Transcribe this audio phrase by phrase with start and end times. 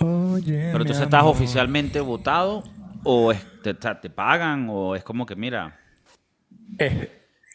[0.00, 2.64] Oye, Pero tú estás oficialmente votado
[3.04, 5.78] o es- te, te- pagan o es como que, mira.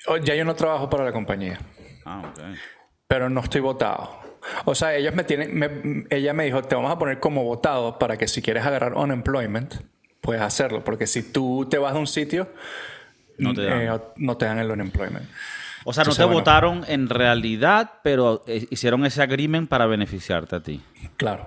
[0.08, 1.60] Oh, ya yo no trabajo para la compañía,
[2.06, 2.40] Ah, ok.
[3.08, 4.20] pero no estoy votado.
[4.66, 7.98] O sea, ellos me tienen, me- ella me dijo, te vamos a poner como votado
[7.98, 9.76] para que si quieres agarrar unemployment,
[10.20, 10.84] puedes hacerlo.
[10.84, 12.50] Porque si tú te vas de un sitio,
[13.38, 13.82] No te dan.
[13.82, 15.26] eh, no te dan el unemployment.
[15.86, 16.40] O sea, no Entonces, te bueno.
[16.40, 20.82] votaron en realidad, pero eh, hicieron ese agreement para beneficiarte a ti.
[21.18, 21.46] Claro.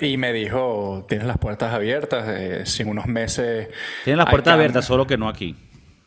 [0.00, 3.68] Y me dijo, tienes las puertas abiertas, eh, si en unos meses...
[4.04, 4.64] Tienes las puertas cambio".
[4.64, 5.56] abiertas, solo que no aquí.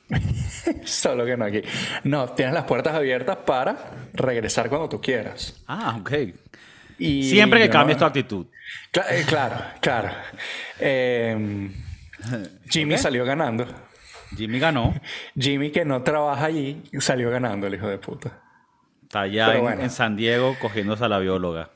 [0.84, 1.62] Solo que no aquí.
[2.04, 3.78] No, tienes las puertas abiertas para
[4.14, 5.64] regresar cuando tú quieras.
[5.68, 6.12] Ah, ok.
[7.00, 8.46] Y Siempre que yo cambies tu actitud.
[8.92, 10.10] Cla- eh, claro, claro.
[10.80, 11.70] Eh,
[12.70, 13.66] Jimmy salió ganando.
[14.36, 14.94] Jimmy ganó.
[15.40, 18.38] Jimmy, que no trabaja allí, salió ganando, el hijo de puta.
[19.04, 19.82] Está allá Pero en, bueno.
[19.84, 21.70] en San Diego cogiéndose a la bióloga.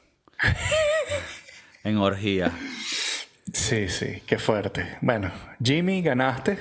[1.85, 2.51] En orgía.
[3.53, 4.97] Sí, sí, qué fuerte.
[5.01, 5.31] Bueno,
[5.63, 6.57] Jimmy, ganaste.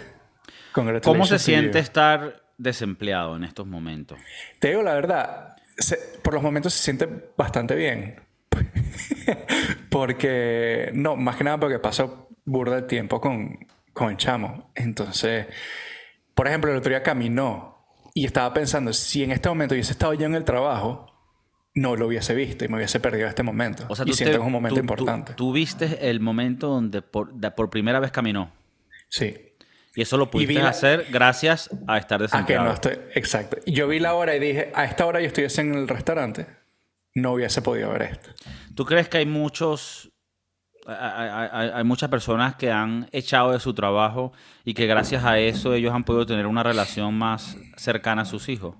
[1.02, 4.18] ¿Cómo se siente estar desempleado en estos momentos?
[4.60, 8.20] Te digo la verdad, se- por los momentos se siente bastante bien.
[9.90, 14.70] porque, no, más que nada porque paso burda el tiempo con, con el chamo.
[14.74, 15.46] Entonces,
[16.34, 20.14] por ejemplo, el otro día caminó y estaba pensando, si en este momento hubiese estado
[20.14, 21.13] yo en el trabajo,
[21.74, 23.84] no lo hubiese visto y me hubiese perdido este momento.
[23.88, 25.32] O sea, y tú siento te- que es un momento tú- importante.
[25.34, 28.50] Tú, tú viste el momento donde por, de- por primera vez caminó.
[29.08, 29.34] sí.
[29.96, 32.64] Y eso lo pudiste la- hacer gracias a estar que desempleado.
[32.66, 32.98] no estoy.
[33.14, 33.58] Exacto.
[33.64, 36.48] Yo vi la hora y dije, a esta hora yo estuviese en el restaurante,
[37.14, 38.30] no hubiese podido ver esto.
[38.74, 40.10] ¿Tú crees que hay muchos,
[40.84, 40.96] hay,
[41.28, 44.32] hay- hay- hay muchas personas que han echado de su trabajo
[44.64, 48.48] y que gracias a eso ellos han podido tener una relación más cercana a sus
[48.48, 48.74] hijos?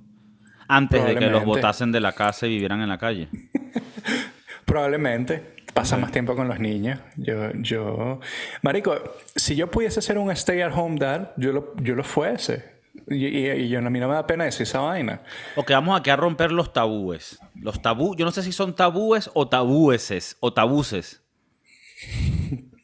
[0.69, 3.29] Antes de que los botasen de la casa y vivieran en la calle.
[4.65, 5.55] Probablemente.
[5.75, 7.01] Pasa más tiempo con los niños.
[7.17, 8.21] Yo, yo.
[8.63, 8.95] Marico,
[9.35, 12.73] si yo pudiese ser un stay at home dad, yo lo, yo lo fuese.
[13.09, 15.21] Y, y- y yo, a mí no me da pena decir esa vaina.
[15.57, 17.41] Ok, vamos aquí a romper los tabúes.
[17.61, 21.23] Los tabú, yo no sé si son tabúes o tabúeses o tabuces.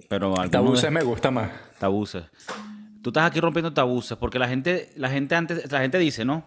[0.09, 1.50] Pero Tabuces de- me gusta más.
[1.78, 2.25] Tabuces.
[3.03, 6.44] Tú estás aquí rompiendo tabuces porque la gente, la gente antes, la gente dice, ¿no?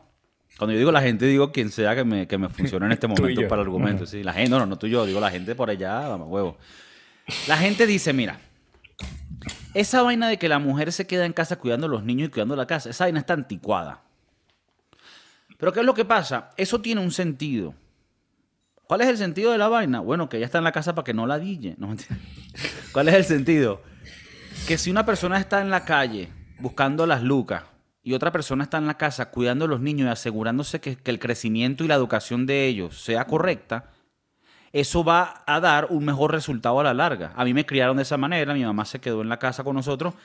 [0.57, 3.07] Cuando yo digo la gente, digo quien sea que me, que me funcione en este
[3.07, 4.05] momento para el argumento.
[4.05, 6.27] Sí, la gente, no, no, no tú y yo, digo la gente por allá, vamos,
[6.29, 6.57] huevo.
[7.47, 8.39] La gente dice, mira,
[9.73, 12.31] esa vaina de que la mujer se queda en casa cuidando a los niños y
[12.31, 14.01] cuidando la casa, esa vaina está anticuada.
[15.57, 16.51] Pero ¿qué es lo que pasa?
[16.57, 17.73] Eso tiene un sentido.
[18.85, 20.01] ¿Cuál es el sentido de la vaina?
[20.01, 21.75] Bueno, que ella está en la casa para que no la dille.
[21.77, 21.95] No.
[22.91, 23.81] ¿Cuál es el sentido?
[24.67, 27.63] Que si una persona está en la calle buscando las lucas
[28.03, 31.11] y otra persona está en la casa cuidando a los niños y asegurándose que, que
[31.11, 33.91] el crecimiento y la educación de ellos sea correcta,
[34.73, 37.31] eso va a dar un mejor resultado a la larga.
[37.35, 39.75] A mí me criaron de esa manera, mi mamá se quedó en la casa con
[39.75, 40.15] nosotros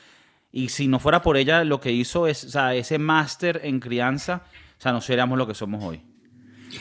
[0.51, 3.79] y si no fuera por ella, lo que hizo es, o sea, ese máster en
[3.79, 4.41] crianza,
[4.77, 6.01] o sea, no seríamos lo que somos hoy.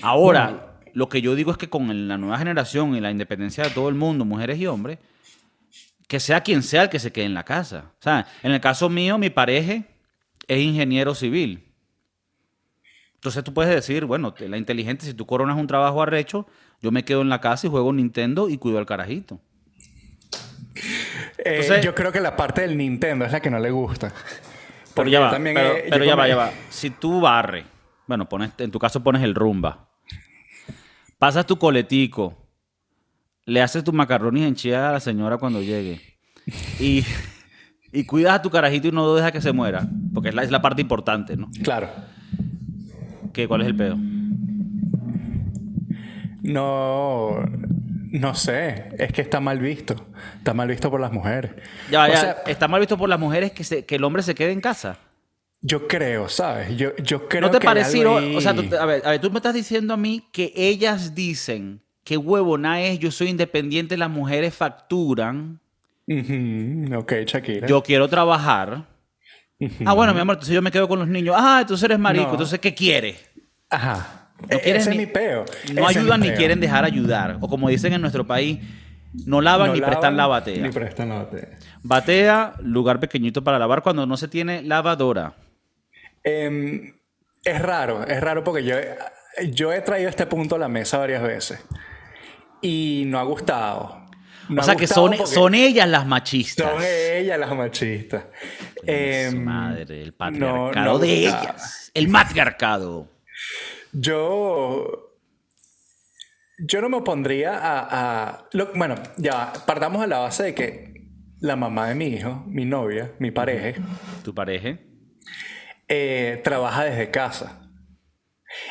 [0.03, 3.71] Ahora, lo que yo digo es que con la nueva generación y la independencia de
[3.71, 4.99] todo el mundo, mujeres y hombres,
[6.07, 7.93] que sea quien sea el que se quede en la casa.
[7.99, 9.83] O sea, en el caso mío, mi pareja
[10.49, 11.65] es ingeniero civil.
[13.15, 16.47] Entonces tú puedes decir, bueno, la inteligente, si tú coronas un trabajo arrecho,
[16.81, 19.41] yo me quedo en la casa y juego Nintendo y cuido al carajito.
[21.39, 24.13] Eh, Entonces- yo creo que la parte del Nintendo es la que no le gusta.
[24.95, 26.53] Pero ya va, también pero, yo pero ya va, ya va.
[26.71, 27.65] Si tú barres,
[28.07, 29.89] bueno, pones, en tu caso pones el rumba,
[31.19, 32.37] pasas tu coletico,
[33.45, 36.01] le haces tu macarrones enchiladas a la señora cuando llegue
[36.81, 37.05] y,
[37.93, 40.43] y cuidas a tu carajito y no lo dejas que se muera, porque es la,
[40.43, 41.49] es la parte importante, ¿no?
[41.63, 41.89] Claro.
[43.33, 43.97] ¿Qué, ¿Cuál es el pedo?
[46.43, 47.37] No.
[48.11, 48.89] No sé.
[48.99, 49.95] Es que está mal visto.
[50.39, 51.53] Está mal visto por las mujeres.
[51.91, 54.35] Ya, O sea, está mal visto por las mujeres que, se- que el hombre se
[54.35, 54.99] quede en casa.
[55.61, 56.77] Yo creo, ¿sabes?
[56.77, 59.29] Yo, yo creo ¿No te que algo o sea, tú, a, ver, a ver, tú
[59.31, 64.09] me estás diciendo a mí que ellas dicen que huevona es, yo soy independiente, las
[64.09, 65.59] mujeres facturan,
[66.97, 67.67] Ok, Shakira.
[67.69, 68.87] yo quiero trabajar.
[69.85, 71.35] Ah, bueno, mi amor, entonces yo me quedo con los niños.
[71.39, 72.33] Ah, entonces eres marico, No.
[72.33, 73.29] entonces ¿qué quieres?
[73.69, 74.31] Ajá.
[74.49, 75.45] No E- quieren Ese ni- es mi peo.
[75.75, 76.37] No Ese ayudan ni peo.
[76.37, 77.39] quieren dejar ayudar.
[77.41, 78.61] O como dicen en nuestro país,
[79.27, 80.63] no lavan No ni prestan la batea.
[80.63, 81.49] Ni prestan la batea.
[81.83, 85.35] Batea, lugar pequeñito para lavar cuando no se tiene lavadora.
[86.23, 86.95] Em,
[87.45, 88.77] es raro, es raro porque yo,
[89.53, 91.59] yo he traído este punto a la mesa varias veces
[92.63, 94.07] y no ha gustado.
[94.49, 96.71] No o sea que son, son ellas las machistas.
[96.71, 98.25] son ellas las machistas.
[98.77, 101.91] Su Em, madre, el patriarcado no de ellas.
[101.95, 103.11] El matriarcado.
[103.93, 105.15] Yo.
[106.59, 107.89] yo no me opondría a...
[108.31, 110.95] a- lo- bueno, ya, partamos a la base de que
[111.41, 113.81] la mamá de mi hijo, mi novia, mi pareja,
[114.25, 114.79] Tu pareja.
[115.89, 117.63] eh, trabaja desde casa.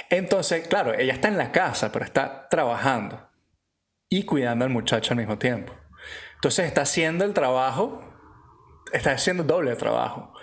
[0.09, 3.26] Entonces, claro, ella está en la casa, pero está trabajando
[4.09, 5.73] y cuidando al muchacho al mismo tiempo.
[6.35, 8.03] Entonces está haciendo el trabajo,
[8.93, 10.33] está haciendo doble trabajo.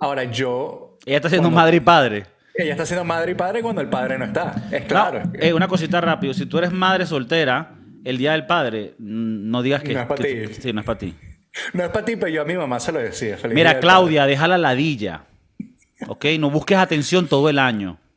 [0.00, 2.26] Ahora yo, Ella está siendo Cuando- madre y padre.
[2.54, 4.54] ella está siendo madre y padre cuando el padre no está.
[4.70, 5.22] Es No, claro.
[5.34, 6.34] eh, una cosita rápido.
[6.34, 7.74] Si tú eres madre soltera,
[8.04, 10.54] el día del padre, mm, no digas que, No es pa' que- ti.
[10.54, 11.14] sí, no es para ti.
[11.72, 13.36] No es para ti, pero yo a mi mamá se lo decía.
[13.38, 15.24] Feliz Mira, Claudia, deja la ladilla.
[16.06, 16.26] ¿Ok?
[16.38, 17.94] No busques atención todo el año.
[17.94, 18.08] padre.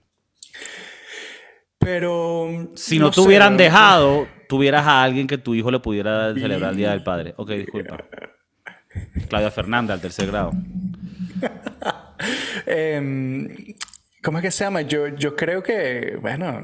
[1.79, 2.71] Pero.
[2.75, 6.71] Si no, te sé, hubieran dejado, tuvieras a alguien que tu hijo le pudiera celebrar
[6.71, 7.33] el Día del Padre.
[7.37, 8.03] Ok, disculpa.
[9.29, 10.51] Claudia Fernanda, al tercer grado.
[12.65, 13.47] Em,
[14.21, 14.81] ¿Cómo es que se llama?
[14.81, 16.61] Yo, yo creo que, bueno,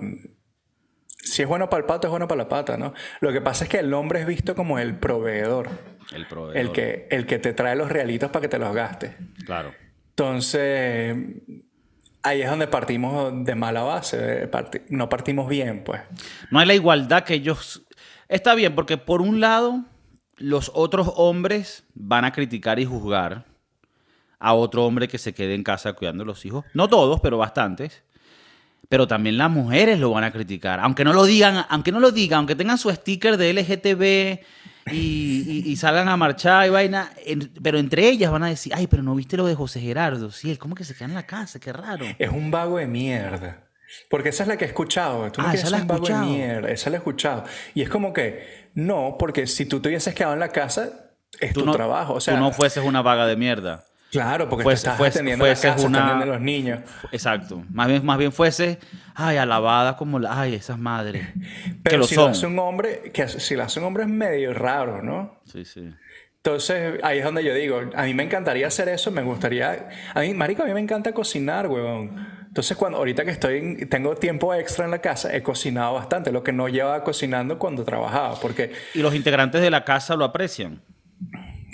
[1.18, 2.94] si es bueno para el pato, es bueno para la pata, ¿no?
[3.22, 5.70] Lo que pasa es que el hombre es visto como el proveedor,
[6.14, 6.58] El proveedor.
[6.58, 9.14] el que, el que te trae los realitos para que te los gastes.
[9.46, 9.74] Claro.
[10.10, 11.16] Entonces,
[12.28, 14.50] ahí es donde partimos de mala base,
[14.90, 16.02] no partimos bien, pues.
[16.52, 17.84] No hay la igualdad que ellos...
[18.28, 19.86] Está bien, porque por un lado,
[20.36, 23.46] los otros hombres van a criticar y juzgar
[24.40, 26.66] a otro hombre que se quede en casa cuidando a los hijos.
[26.74, 28.04] No todos, pero bastantes.
[28.90, 30.80] Pero también las mujeres lo van a criticar.
[30.80, 34.46] Aunque no lo digan, aunque no lo digan, aunque tengan su sticker de LGTB
[34.92, 37.12] y, y- y salgan a marchar y vaina.
[37.26, 40.32] en- pero entre ellas van a decir, ay, pero no viste lo de José Gerardo.
[40.32, 42.06] Sí, él como que se queda en la casa, qué raro.
[42.18, 43.64] Es un vago de mierda.
[44.10, 45.32] Porque esa es la que he escuchado.
[45.32, 46.26] Tú Ah, esa la he vago de escuchado.
[46.26, 46.70] mierda.
[46.70, 47.44] Esa la he escuchado.
[47.74, 50.90] Y es como que, no, porque si tú te hubieses quedado en la casa,
[51.40, 52.14] es Tú tu no, trabajo.
[52.16, 53.86] O sea, tú no fueses una vaga de mierda.
[54.12, 56.80] Claro, porque fuese- estás fuese- atendiendo la fueses casa, una- atendiendo a los niños.
[57.12, 57.64] Exacto.
[57.70, 58.80] Más bien, más bien fuese,
[59.16, 61.28] ay, alabada como la, ay, esas madres.
[61.66, 62.26] que Pero lo si son.
[62.26, 65.40] lo hace un hombre, que si lo hace un hombre es medio raro, ¿no?
[65.46, 65.90] Sí, sí.
[66.38, 69.90] Entonces, ahí es donde yo digo, a mí me encantaría hacer eso, me gustaría...
[70.14, 72.26] A mí, marico, a mí me encanta cocinar, huevón.
[72.48, 76.32] Entonces, cuando ahorita que estoy, en- tengo tiempo extra en la casa, he cocinado bastante,
[76.32, 80.24] lo que no llevaba cocinando cuando trabajaba, porque Y los integrantes de la casa lo
[80.24, 80.82] aprecian.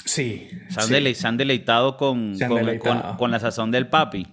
[0.05, 3.01] Sí, Se han, sí, dele- se han deleitado con, Se han con, deleitado.
[3.09, 4.27] con- con la sazón del papi.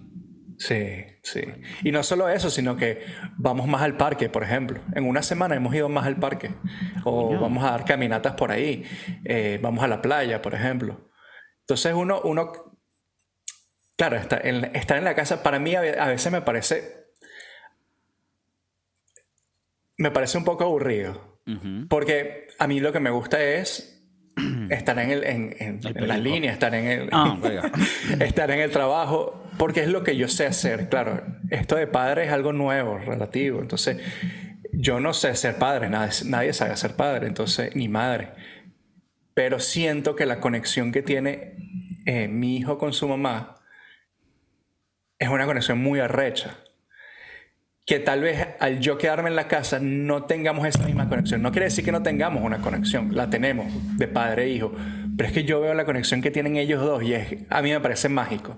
[0.57, 1.41] sí, sí.
[1.83, 3.03] Y no solo eso, sino que
[3.37, 4.79] vamos más al parque, por ejemplo.
[4.95, 6.51] En una semana hemos ido más al parque.
[7.03, 7.39] O Coño.
[7.41, 8.83] vamos a dar caminatas por ahí.
[9.25, 11.09] Eh, vamos a la playa, por ejemplo.
[11.61, 12.51] Entonces uno, uno
[13.97, 17.05] claro, en- estar en la casa para mí a ve- a veces me parece,
[19.97, 21.39] me parece un poco aburrido.
[21.89, 23.90] Porque a mí lo que me gusta es
[24.69, 26.17] estar en, el, en, en- en la perico.
[26.17, 27.37] línea, estar en el, Ah,
[28.51, 30.89] en el trabajo, porque es lo que yo sé hacer.
[30.89, 33.59] Claro, esto de padre es algo nuevo, relativo.
[33.61, 33.97] Entonces,
[34.73, 38.29] yo no sé ser padre, nadie, nadie sabe ser padre, entonces, ni madre.
[39.33, 41.55] Pero siento que la conexión que tiene
[42.05, 43.57] eh, mi hijo con su mamá
[45.19, 46.57] es una conexión muy arrecha.
[47.85, 51.41] Que tal vez al yo quedarme en la casa no tengamos esa misma conexión.
[51.41, 53.67] No quiere decir que no tengamos una conexión, la tenemos
[53.97, 54.71] de padre e hijo.
[55.17, 57.71] Pero es que yo veo la conexión que tienen ellos dos y es, a mí
[57.71, 58.57] me parece mágico.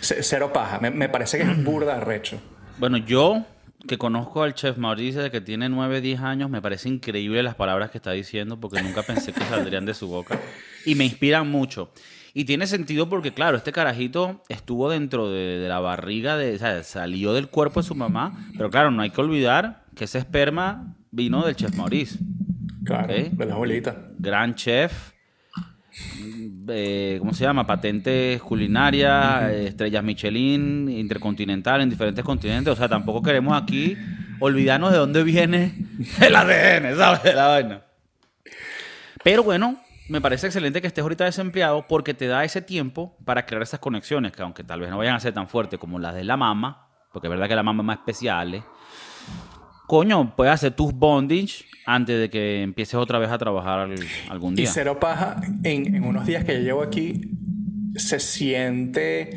[0.00, 2.40] C- Cero paja, me, me parece que es burda arrecho.
[2.78, 3.44] Bueno, yo
[3.86, 7.54] que conozco al chef Mauricio desde que tiene 9, 10 años, me parece increíble las
[7.54, 10.40] palabras que está diciendo porque nunca pensé que saldrían de su boca.
[10.86, 11.92] Y me inspiran mucho.
[12.36, 16.58] Y tiene sentido porque, claro, este carajito estuvo dentro de, de la barriga, de, o
[16.58, 20.18] sea, salió del cuerpo de su mamá, pero claro, no hay que olvidar que ese
[20.18, 22.18] esperma vino del chef Maurice.
[22.84, 23.96] Claro, de las bolitas.
[24.18, 25.12] gran chef,
[26.68, 27.66] eh, ¿cómo se llama?
[27.66, 32.72] Patentes culinarias, estrellas Michelin, intercontinental en diferentes continentes.
[32.72, 33.96] O sea, tampoco queremos aquí
[34.40, 35.72] olvidarnos de dónde viene
[36.20, 37.22] el ADN, ¿sabes?
[37.22, 37.82] De la vaina.
[39.22, 43.46] Pero bueno, me parece excelente que estés ahorita desempleado porque te da ese tiempo para
[43.46, 46.14] crear esas conexiones que aunque tal vez no vayan a ser tan fuertes como las
[46.14, 48.62] de la mamá, porque es verdad que la mamá es más especial, ¿eh?
[49.86, 53.94] coño, puedes hacer tus bondage antes de que empieces otra vez a trabajar al-
[54.30, 54.70] algún Y día.
[54.72, 57.20] cero paja, en, en unos días que yo llevo aquí,
[57.94, 59.30] se siente,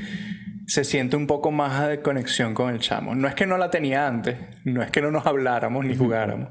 [0.66, 3.14] se siente un poco más de conexión con el chamo.
[3.14, 6.50] No es que no la tenía antes, no es que no nos habláramos ni jugáramos,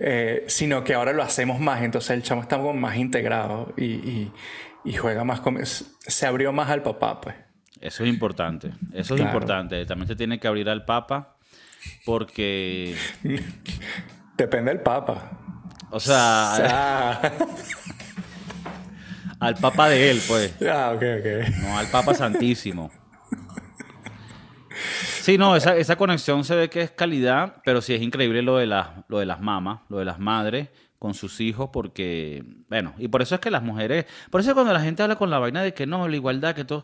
[0.00, 1.82] eh, sino que ahora lo hacemos más.
[1.82, 4.32] Entonces el chamo está más integrado y, y-
[4.84, 5.58] y juega más con...
[5.64, 7.36] Se abrió más al papá, pues.
[7.80, 8.72] Eso es importante.
[8.92, 9.84] Eso es importante.
[9.86, 11.36] También se tiene que abrir al Papa
[12.04, 12.96] porque,
[14.36, 15.30] Depende del papa.
[15.90, 17.32] o sea, O sea,
[19.38, 20.54] al Papa de él, pues.
[20.70, 21.48] ah, ok, ok.
[21.62, 22.90] No al Papa Santísimo.
[25.30, 28.56] Sí, no, esa, esa conexión se ve que es calidad, pero sí es increíble lo
[28.56, 32.94] de, las, lo de las mamás, lo de las madres con sus hijos, porque, bueno,
[32.98, 35.38] y por eso es que las mujeres, por eso cuando la gente habla con la
[35.38, 36.82] vaina de que no, la igualdad, que todo...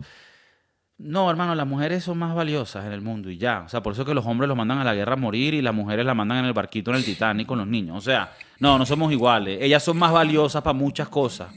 [0.97, 3.63] No, hermano, las mujeres son más valiosas en el mundo y ya.
[3.67, 5.53] O sea, por eso es que los hombres los mandan a la guerra a morir
[5.53, 7.99] y las mujeres las mandan en el barquito en el Titanic con los niños.
[7.99, 9.59] O sea, no, no somos iguales.
[9.61, 11.49] Ellas son más valiosas para muchas cosas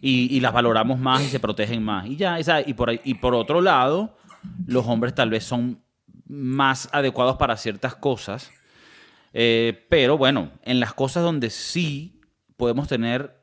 [0.00, 2.06] y, y las valoramos más y se protegen más.
[2.06, 4.16] Y ya, esa- y, por, y por otro lado,
[4.66, 5.82] los hombres tal vez son
[6.30, 8.52] más adecuados para ciertas cosas.
[9.32, 12.20] Eh, pero bueno, en las cosas donde sí
[12.56, 13.36] podemos tener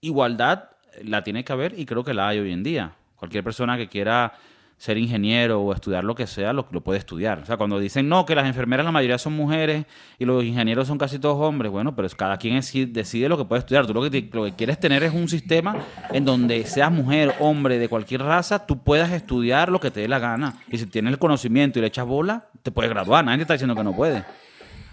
[0.00, 0.70] igualdad,
[1.02, 2.96] la tiene que haber y creo que la hay hoy en día.
[3.16, 4.32] Cualquier persona que quiera
[4.80, 7.40] ser ingeniero o estudiar lo que sea, lo, lo puede estudiar.
[7.40, 9.84] O sea, cuando dicen, no, que las enfermeras la mayoría son mujeres
[10.18, 13.44] y los ingenieros son casi todos hombres, bueno, pero cada quien es- decide lo que
[13.44, 13.86] puede estudiar.
[13.86, 15.76] Tú lo que, lo que quieres tener es un sistema
[16.10, 20.08] en donde seas mujer, hombre, de cualquier raza, tú puedas estudiar lo que te dé
[20.08, 20.56] la gana.
[20.72, 23.22] Y si tienes el conocimiento y le echas bola, te puedes graduar.
[23.22, 24.24] Nadie te está diciendo que no puedes.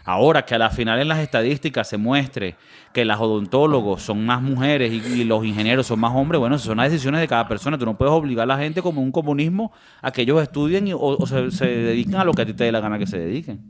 [0.08, 2.56] Ahora que a la final en las estadísticas se muestre
[2.94, 6.78] que las odontólogos son más mujeres y, y los ingenieros son más hombres, bueno, son
[6.78, 7.78] las decisiones de cada persona.
[7.78, 10.94] Tú no puedes obligar a la gente como un comunismo a que ellos estudien y-
[10.94, 13.06] o, o se, se dediquen a lo que a ti te dé la gana que
[13.06, 13.66] se dediquen.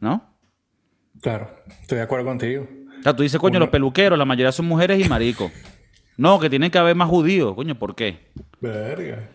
[0.00, 0.22] ¿No?
[1.22, 1.50] Claro,
[1.80, 2.68] estoy de acuerdo contigo.
[3.00, 5.50] O sea, tú dices, coño, los peluqueros, la mayoría son mujeres y maricos.
[6.18, 7.54] No, que tienen que haber más judíos.
[7.54, 8.18] Coño, ¿por qué?
[8.60, 9.30] Verga.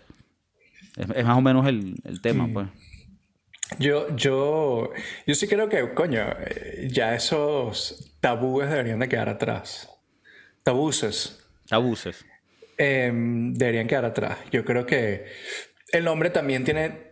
[0.96, 2.68] Es, es más o menos el, el tema, pues.
[3.78, 4.92] Yo, yo,
[5.28, 9.90] yo sí creo que, coño, eh, ya esos tabúes deberían de quedar atrás.
[10.64, 12.26] Tabuses Abuses.
[12.78, 14.38] eh, deberían quedar atrás.
[14.52, 15.26] Yo creo que
[15.92, 17.10] el hombre también tiene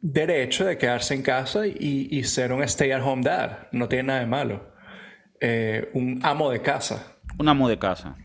[0.00, 3.68] derecho de quedarse en casa y, y ser un stay-at-home dad.
[3.72, 4.74] No tiene nada de malo.
[5.40, 7.16] Eh, un amo de casa.
[7.38, 8.16] Un amo de casa.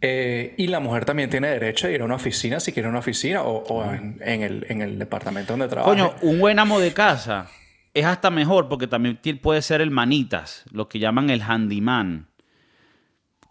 [0.00, 3.00] Eh, y la mujer también tiene derecho de ir a una oficina si quiere una
[3.00, 5.90] oficina o, o en, en el, en el departamento donde trabaja.
[5.90, 7.48] Coño, un buen amo de casa
[7.94, 12.28] es hasta mejor porque también puede ser el manitas, lo que llaman el handyman.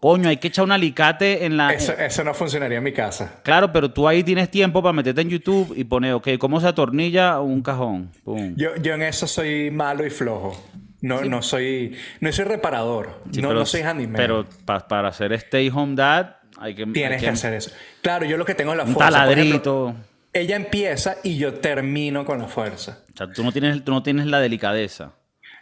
[0.00, 1.72] Coño, hay que echar un alicate en la...
[1.72, 3.40] Eso, eso no funcionaría en mi casa.
[3.42, 6.68] Claro, pero tú ahí tienes tiempo para meterte en YouTube y poner, ok, ¿cómo se
[6.68, 8.10] atornilla un cajón?
[8.22, 8.54] Pum.
[8.56, 10.56] Yo, yo en eso soy malo y flojo.
[11.00, 13.22] No, no soy no soy reparador.
[13.32, 14.16] Sí, no, pero- no soy handyman.
[14.16, 16.82] Pero pa- para hacer stay home dad hay que...
[16.84, 17.70] hay Tienes que hacer eso.
[18.02, 19.24] Claro, yo lo que tengo es la Un fuerza.
[19.30, 19.94] Ejemplo, taladrito.
[20.32, 22.98] ella empieza y yo termino con la fuerza.
[23.14, 25.12] O sea, tú no tienes, tú no tienes la delicadeza.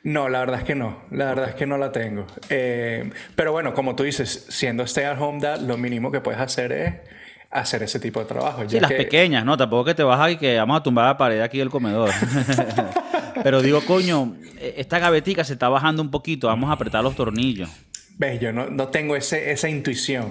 [0.02, 1.02] No, la verdad es que no.
[1.10, 2.26] La verdad es que no la tengo.
[2.48, 6.40] Eh, pero bueno, como tú dices, siendo stay at home dad, lo mínimo que puedes
[6.40, 6.94] hacer es
[7.50, 8.62] hacer ese tipo de trabajo.
[8.68, 9.56] Sí, ya las que- pequeñas, ¿no?
[9.56, 12.10] Tampoco que te vas a y que vamos a tumbar la pared aquí del comedor.
[13.42, 17.68] Pero digo, coño, esta gavetica se está bajando un poquito, vamos a apretar los tornillos.
[18.18, 20.30] Ves, yo no, no tengo ese, esa intuición.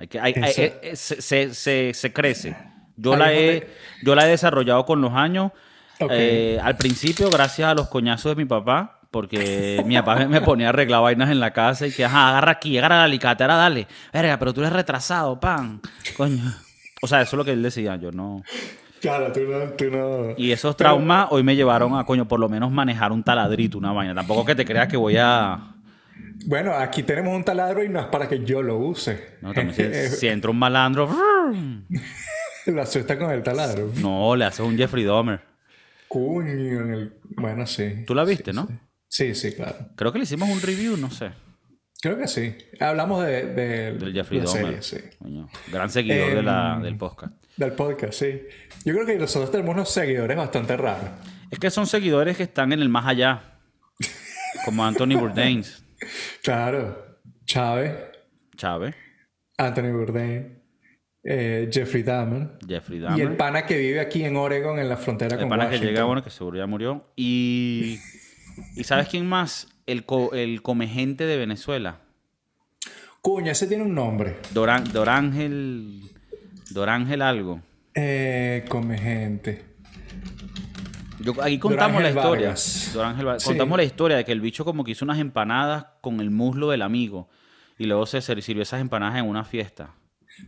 [0.00, 0.52] Hay que, hay- hay-
[0.82, 2.56] eh, se, se- se- se crece.
[2.96, 3.68] Yo la, he,
[4.02, 5.52] yo la he desarrollado con los años.
[6.00, 6.10] Ok.
[6.12, 10.66] Eh, al principio, gracias a los coñazos de mi papá, porque mi papá me- ponía
[10.66, 13.56] a arreglar vainas en la casa y que, ajá, agarra aquí, agarra el alicate, ahora
[13.56, 13.86] dale.
[14.12, 15.80] Verga, pero tú eres retrasado, pan.
[16.16, 16.42] Coño.
[17.02, 18.42] O sea, eso es lo que él decía, yo no.
[19.00, 19.58] Claro, tú no.
[19.76, 20.34] Tú no...
[20.36, 23.92] Y esos traumas hoy me llevaron a, coño, por lo menos manejar un taladrito, una
[23.92, 24.14] vaina.
[24.14, 25.58] Tampoco que te creas que voy a...
[26.46, 29.36] Bueno, aquí tenemos un taladro y no es para que yo lo use.
[29.42, 31.08] No, también si, si entra un malandro...
[32.66, 33.90] Lo asusta con el taladro.
[33.96, 35.40] No, le haces un Jeffrey Dahmer.
[36.08, 36.50] Coño,
[36.82, 37.14] en el...
[37.36, 38.04] Bueno, sí.
[38.06, 38.68] Tú la viste, ¿no?
[39.08, 39.76] Sí, sí, claro.
[39.96, 41.30] Creo que le hicimos un review, no sé,
[42.02, 42.56] Creo que sí.
[42.78, 44.82] Hablamos de, de del Jeffrey Dahmer.
[44.82, 45.16] serie, sí.
[45.18, 47.32] Coño, gran seguidor de la- Em, del podcast.
[47.56, 48.42] Del podcast, sí.
[48.84, 51.10] Yo creo que nosotros tenemos unos seguidores bastante raros.
[51.50, 53.58] Es que son seguidores que están en el más allá.
[54.64, 55.62] Como Anthony Bourdain,
[56.42, 57.18] Claro.
[57.44, 57.92] Chávez,
[58.56, 58.94] Chávez,
[59.58, 60.58] Anthony Bourdain,
[61.24, 62.58] eh, Jeffrey Dahmer.
[62.66, 63.36] Jeffrey Y el Dahmer.
[63.36, 66.22] pana que vive aquí en Oregon, en la frontera El con pana que llega, bueno,
[66.22, 67.04] que seguro ya murió.
[67.16, 67.98] Y,
[68.76, 69.68] ¿y ¿sabes quién más?
[69.86, 71.98] El, co- el comegente de Venezuela.
[73.20, 74.36] Coño, ese tiene un nombre.
[74.52, 76.02] Dorán, Dorángel.
[76.70, 77.60] Dorángel algo.
[77.94, 79.64] Eh, come gente.
[81.20, 82.54] Yo, aquí contamos la historia.
[82.94, 83.42] Vargas.
[83.42, 83.48] Sí.
[83.48, 86.70] Contamos la historia de que el bicho como que hizo unas empanadas con el muslo
[86.70, 87.28] del amigo.
[87.78, 89.94] Y luego se sirvió esas empanadas en una fiesta.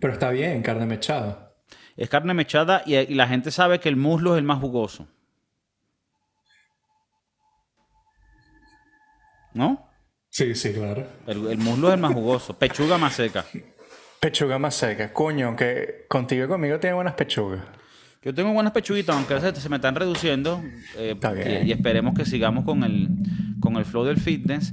[0.00, 1.52] Pero está bien, carne mechada.
[1.96, 5.08] Es carne mechada y, y la gente sabe que el muslo es el más jugoso.
[9.54, 9.88] ¿No?
[10.30, 11.06] Sí, sí, claro.
[11.26, 12.58] El, el muslo es el más jugoso.
[12.58, 13.44] Pechuga más seca.
[14.20, 15.12] Pechuga más seca.
[15.12, 17.60] Coño, aunque contigo y conmigo tiene buenas pechugas.
[18.22, 20.62] Yo tengo buenas pechuguitas, aunque se, se me están reduciendo.
[20.96, 21.66] eh, Está y, bien.
[21.68, 23.08] y esperemos que sigamos con el,
[23.60, 24.72] con el flow del fitness.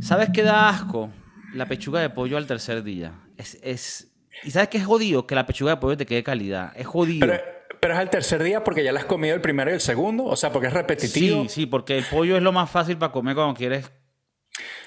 [0.00, 1.10] ¿Sabes qué da asco?
[1.54, 3.12] La pechuga de pollo al tercer día.
[3.36, 5.26] Es, es, ¿Y sabes qué es jodido?
[5.26, 6.72] Que la pechuga de pollo te quede calidad.
[6.76, 7.26] Es jodido.
[7.28, 7.40] Pero,
[7.80, 10.24] Pero es el tercer día porque ya la has comido el primero y el segundo,
[10.24, 11.42] o sea, porque es repetitivo.
[11.44, 13.90] Sí, sí, porque el pollo es lo más fácil para comer cuando quieres.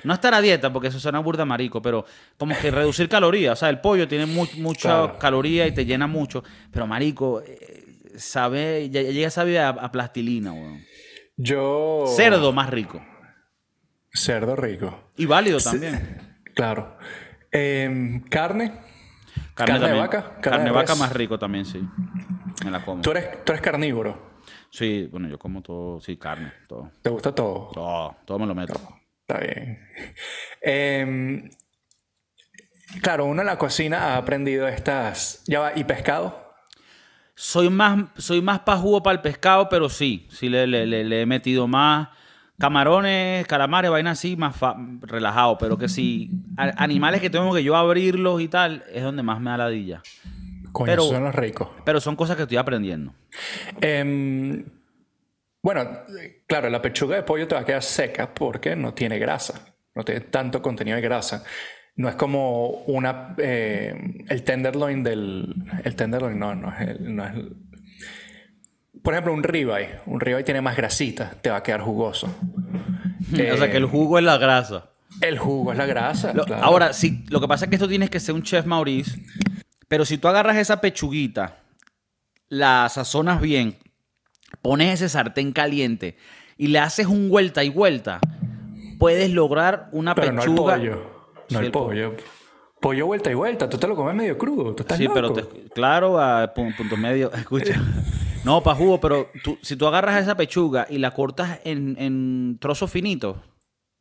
[0.04, 2.06] No estar a dieta, porque eso suena burda marico, pero
[2.38, 3.54] como que reducir calorías.
[3.54, 5.18] O sea, el pollo tiene mu- mucha Claro.
[5.20, 6.44] caloría y te llena mucho.
[6.72, 7.83] Pero marico, eh,
[8.16, 10.84] sabe, ya, llega a saber a, a plastilina, weón.
[11.38, 12.06] Yo.
[12.16, 13.04] Cerdo más rico.
[14.14, 15.12] Cerdo rico.
[15.18, 16.38] Y válido también.
[16.54, 16.98] Claro.
[17.52, 18.74] Em, carne.
[19.56, 20.00] Carne, de también.
[20.04, 20.40] vaca.
[20.42, 21.82] Carne, de de vaca más rico también, sí.
[22.64, 23.02] Me la como.
[23.02, 24.34] Tú eres, tú eres carnívoro.
[24.70, 26.92] Sí, bueno, yo como todo, sí, carne, todo.
[27.02, 27.70] ¿Te gusta todo?
[27.74, 28.74] Todo, todo me lo meto.
[29.22, 29.80] Está bien.
[30.62, 31.50] Em,
[33.02, 35.44] claro, uno en la cocina ha aprendido estas.
[35.46, 36.43] Ya va, ¿y pescado?
[37.36, 41.04] Soy más, soy más pa' jugo para el pescado, pero sí, sí le, le- le-
[41.04, 42.10] le he metido más
[42.60, 45.58] camarones, calamares, vainas así, más fa- relajado.
[45.58, 49.40] Pero que si a- animales que tengo que yo abrirlos y tal, es donde más
[49.42, 50.02] me da ladilla.
[50.72, 51.70] Coño, Pero- son los ricos.
[51.84, 53.14] Pero son cosas que estoy aprendiendo.
[53.82, 54.64] Em,
[55.62, 55.88] bueno,
[56.48, 60.04] claro, la pechuga de pollo te va a quedar seca porque no tiene grasa, no
[60.04, 61.44] tiene tanto contenido de grasa.
[61.96, 67.26] No es como una eh, el tenderloin del el tenderloin no, no es el- no
[67.26, 67.56] es el-
[69.04, 72.28] por ejemplo, un ribeye, un ribeye tiene más grasita, te va a quedar jugoso.
[73.34, 74.90] o sea, que el jugo es la grasa.
[75.22, 76.34] el jugo es la grasa.
[76.34, 76.64] Lo- claro.
[76.64, 79.22] Ahora, sí, lo que pasa es que esto tienes que ser un chef Maurice,
[79.88, 81.58] pero si tú agarras esa pechuguita,
[82.50, 83.78] la sazonas bien,
[84.62, 86.18] pones ese sartén caliente
[86.58, 88.20] y le haces un vuelta y vuelta,
[89.00, 90.76] puedes lograr una pero no pechuga.
[90.76, 91.13] pollo,
[91.50, 92.16] no Sí, el el po- pollo.
[92.80, 95.14] Pollo vuelta y vuelta, tú te lo comes medio crudo, tú estás Sí, loco.
[95.16, 97.32] pero te- claro, a pu- puntos medios.
[97.38, 97.74] Escucha.
[98.44, 102.58] No, pa' jugo, pero tú- si tú agarras esa pechuga y la cortas en, en
[102.60, 103.38] trozos finitos,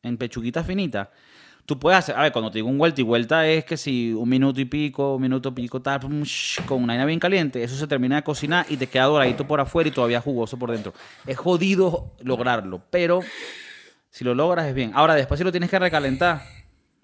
[0.03, 1.11] en pechuguitas finitas,
[1.65, 2.17] tú puedes hacer.
[2.17, 4.65] A ver, cuando te digo un vuelta y vuelta es que si un minuto y
[4.65, 6.01] pico, un minuto y pico, tal,
[6.67, 9.61] con una harina bien caliente, eso se termina de cocinar y te queda doradito por
[9.61, 10.93] afuera y todavía jugoso por dentro.
[11.25, 13.21] Es jodido lograrlo, pero
[14.11, 14.91] si lo logras es bien.
[14.93, 16.43] Ahora, después si lo tienes que recalentar.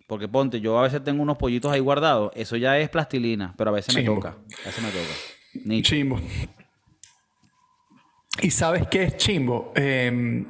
[0.09, 2.33] Porque ponte, yo a veces tengo unos pollitos ahí guardados.
[2.35, 4.31] Eso ya es plastilina, pero a veces me toca.
[4.31, 5.83] A veces me toca.
[5.83, 6.19] Chimbo.
[8.41, 9.73] ¿Y sabes qué es chimbo?
[9.75, 10.45] Eh,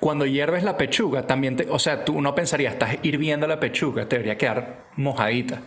[0.00, 4.08] cuando hierves la pechuga, también te, o sea, tú no pensarías, estás hirviendo la pechuga,
[4.08, 5.60] te debería quedar mojadita.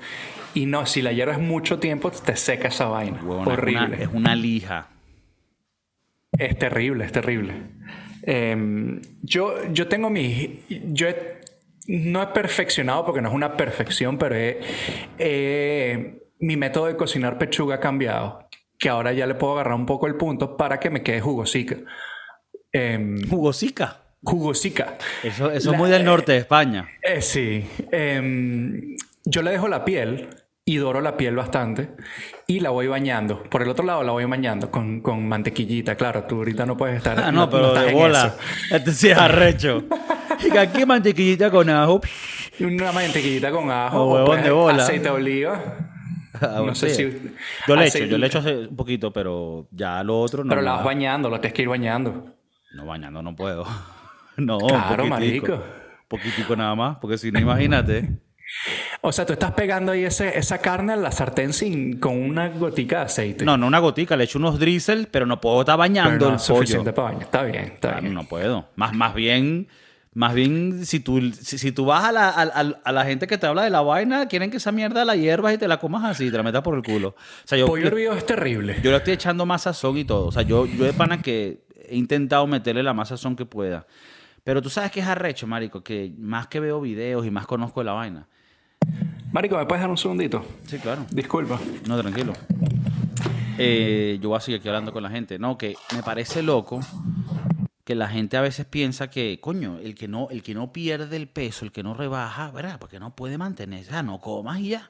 [0.55, 3.21] Y no, si la hierves mucho tiempo, te seca esa vaina.
[3.23, 4.03] Huevona, es una- Horrible.
[4.03, 4.87] Es una, lija.
[6.37, 7.53] Es terrible, es terrible.
[8.23, 10.63] Eh, yo, yo tengo mi...
[10.69, 11.36] Yo he-
[11.87, 17.75] no he perfeccionado porque no es una perfección, pero he- mi método de cocinar pechuga
[17.75, 18.47] ha cambiado.
[18.79, 21.77] Que ahora ya le puedo agarrar un poco el punto para que me quede jugosica.
[22.71, 24.01] Eh, Jugosica.
[24.23, 24.97] jugosica.
[25.23, 26.87] Eso, eso La- es muy del norte de España.
[27.01, 27.65] Eh, sí.
[27.91, 28.95] Em,
[29.25, 30.29] yo le dejo la piel
[30.67, 31.89] y doro la piel bastante
[32.45, 33.41] y la voy bañando.
[33.43, 35.95] Por el otro lado la voy bañando con, con mantequillita.
[35.95, 37.17] Claro, tú ahorita no puedes estar.
[37.19, 38.35] Ah, no, pero estás de bola.
[38.69, 39.83] Este sí es arrecho.
[40.39, 41.99] Y aquí mantequillita con ajo.
[42.59, 43.97] Una mantequillita con ajo.
[43.97, 44.83] O o huevón de bola.
[44.83, 45.59] Aceite de oliva.
[46.39, 47.31] Ah, No sé si-
[47.67, 50.49] Yo le echo, yo le echo hace un poquito, pero ya lo otro no.
[50.49, 52.35] Pero la vas bañando, lo tienes que ir bañando.
[52.75, 53.65] No, bañando no puedo.
[54.37, 55.09] No, Claro, poquitico.
[55.09, 55.63] marico.
[56.07, 58.11] Poquitico nada más, porque si no, imagínate.
[59.07, 62.49] O sea, tú estás pegando ahí ese, esa carne a la sartén sin, con una
[62.49, 63.45] gotica de aceite.
[63.45, 66.39] No, no una gotica, le echo unos drizzle, pero no puedo estar bañando no el
[66.39, 66.39] pollo.
[66.39, 67.23] suficiente para bañar.
[67.23, 68.13] Está bien, está Claro, bien.
[68.13, 68.67] no puedo.
[68.75, 69.67] Más, más bien,
[70.13, 73.47] más bien, si tú, si, si tú vas a la, a, la gente que te
[73.47, 76.29] habla de la vaina, quieren que esa mierda la hierbas y te la comas así,
[76.29, 77.09] te la metas por el culo.
[77.09, 77.15] O
[77.47, 78.77] sea, yo, Pollo hervido es terrible.
[78.83, 80.25] yo le estoy echando más sazón y todo.
[80.27, 83.87] O sea, yo, yo de pana que he intentado meterle la más sazón que pueda.
[84.43, 87.79] Pero tú sabes que es arrecho, marico, que más que veo videos y más conozco
[87.79, 88.27] de la vaina.
[89.37, 90.43] Marico, ¿me puedes dar un segundito?
[90.65, 91.05] Sí, claro.
[91.11, 91.59] Disculpa.
[91.87, 92.33] No, tranquilo.
[93.59, 95.37] Eh, yo voy a seguir aquí hablando con la gente.
[95.37, 96.79] No, que me parece loco
[97.83, 101.15] que la gente a veces piensa que, coño, el que no, el que no pierde
[101.17, 102.79] el peso, el que no rebaja, ¿verdad?
[102.79, 103.91] Porque no puede mantenerse.
[103.91, 104.89] O sea, no comas y ya.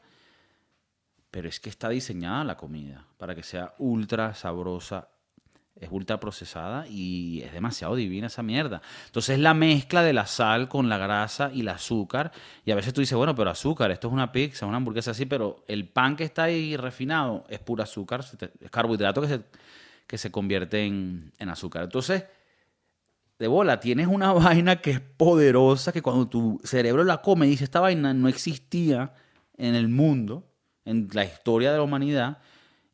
[1.30, 5.10] Pero es que está diseñada la comida para que sea ultra sabrosa,
[5.80, 8.82] es ultra procesada y es demasiado divina esa mierda.
[9.06, 12.32] Entonces es la mezcla de la sal con la grasa y el azúcar.
[12.66, 15.26] Y a veces tú dices, bueno, pero azúcar, esto es una pizza, una hamburguesa así,
[15.26, 18.26] pero el pan que está ahí refinado es puro azúcar,
[18.60, 19.42] es carbohidrato que se,
[20.06, 21.84] que se convierte en, en azúcar.
[21.84, 22.24] Entonces,
[23.40, 27.64] de bola, tienes una vaina que es poderosa, que cuando tu cerebro la come, dice,
[27.64, 29.14] esta vaina no existía
[29.58, 30.48] en el mundo,
[30.86, 32.40] en la historia de la humanidad,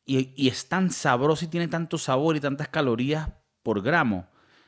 [0.06, 3.30] y, es tan sabroso y tiene tanto sabor y tantas calorías
[3.62, 4.28] por gramo,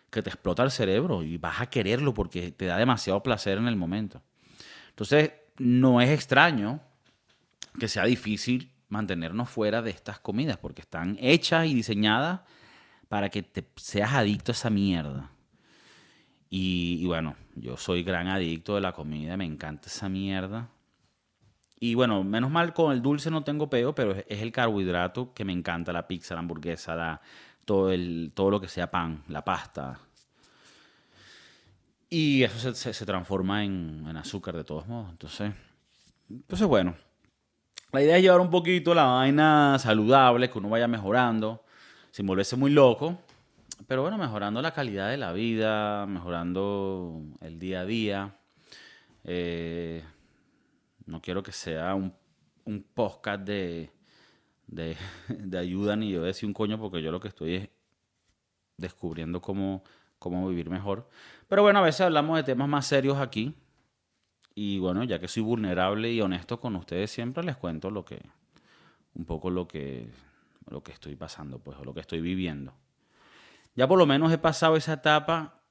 [0.09, 3.67] que te explota el cerebro y vas a quererlo porque te da demasiado placer en
[3.67, 4.21] el momento.
[4.89, 6.79] Entonces, no es extraño
[7.77, 12.41] que sea difícil mantenernos fuera de estas comidas, porque están hechas y diseñadas
[13.09, 15.31] para que te seas adicto a esa mierda.
[16.49, 20.69] Y, y bueno, yo soy gran adicto de la comida, me encanta esa mierda.
[21.79, 25.43] Y bueno, menos mal con el dulce no tengo peo, pero es, el carbohidrato que
[25.45, 27.21] me encanta, la pizza, la hamburguesa,
[27.65, 29.99] todo, el, todo lo que sea pan, la pasta.
[32.09, 35.09] Y eso se, se- se transforma en, en azúcar de todos modos.
[35.11, 35.51] Entonces,
[36.29, 36.95] entonces, bueno,
[37.91, 41.63] la idea es llevar un poquito la vaina saludable, que uno vaya mejorando,
[42.11, 43.17] sin volverse muy loco,
[43.87, 48.35] pero bueno, mejorando la calidad de la vida, mejorando el día a día.
[49.25, 50.03] Eh,
[51.05, 52.13] no quiero que sea un,
[52.65, 53.91] un podcast de,
[54.67, 54.97] de,
[55.29, 57.69] de ayuda ni yo decir un coño, porque yo lo que estoy es
[58.77, 59.83] descubriendo cómo,
[60.19, 61.07] cómo vivir mejor.
[61.47, 63.55] Pero bueno, a veces hablamos de temas más serios aquí.
[64.53, 68.21] Y bueno, ya que soy vulnerable y honesto con ustedes, siempre les cuento lo que,
[69.13, 70.09] un poco lo que,
[70.69, 72.73] lo que estoy pasando, pues, o lo que estoy viviendo.
[73.75, 75.64] Ya por lo menos he pasado esa etapa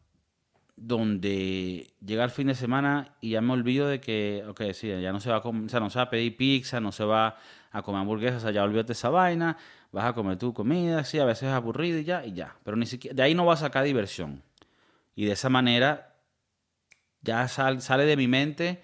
[0.76, 5.12] donde llega el fin de semana y ya me olvido de que, ok, sí, ya
[5.12, 7.04] no se va a, com- o sea, no se va a pedir pizza, no se
[7.04, 7.36] va
[7.70, 9.56] a comer hamburguesas, ya olvídate esa vaina,
[9.92, 12.56] vas a comer tu comida, sí, a veces es aburrido y ya, y ya.
[12.64, 14.42] Pero ni siquiera, de ahí no vas a sacar diversión.
[15.16, 16.16] Y de esa manera
[17.22, 18.82] ya sal- sale de mi mente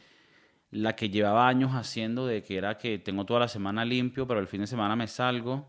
[0.70, 4.40] la que llevaba años haciendo de que era que tengo toda la semana limpio, pero
[4.40, 5.68] el fin de semana me salgo.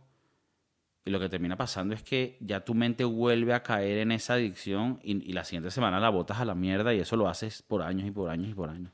[1.03, 4.35] Y lo que termina pasando es que ya tu mente vuelve a caer en esa
[4.35, 7.81] adicción y, la siguiente semana la botas a la mierda y eso lo haces por
[7.81, 8.91] años y por años y por años.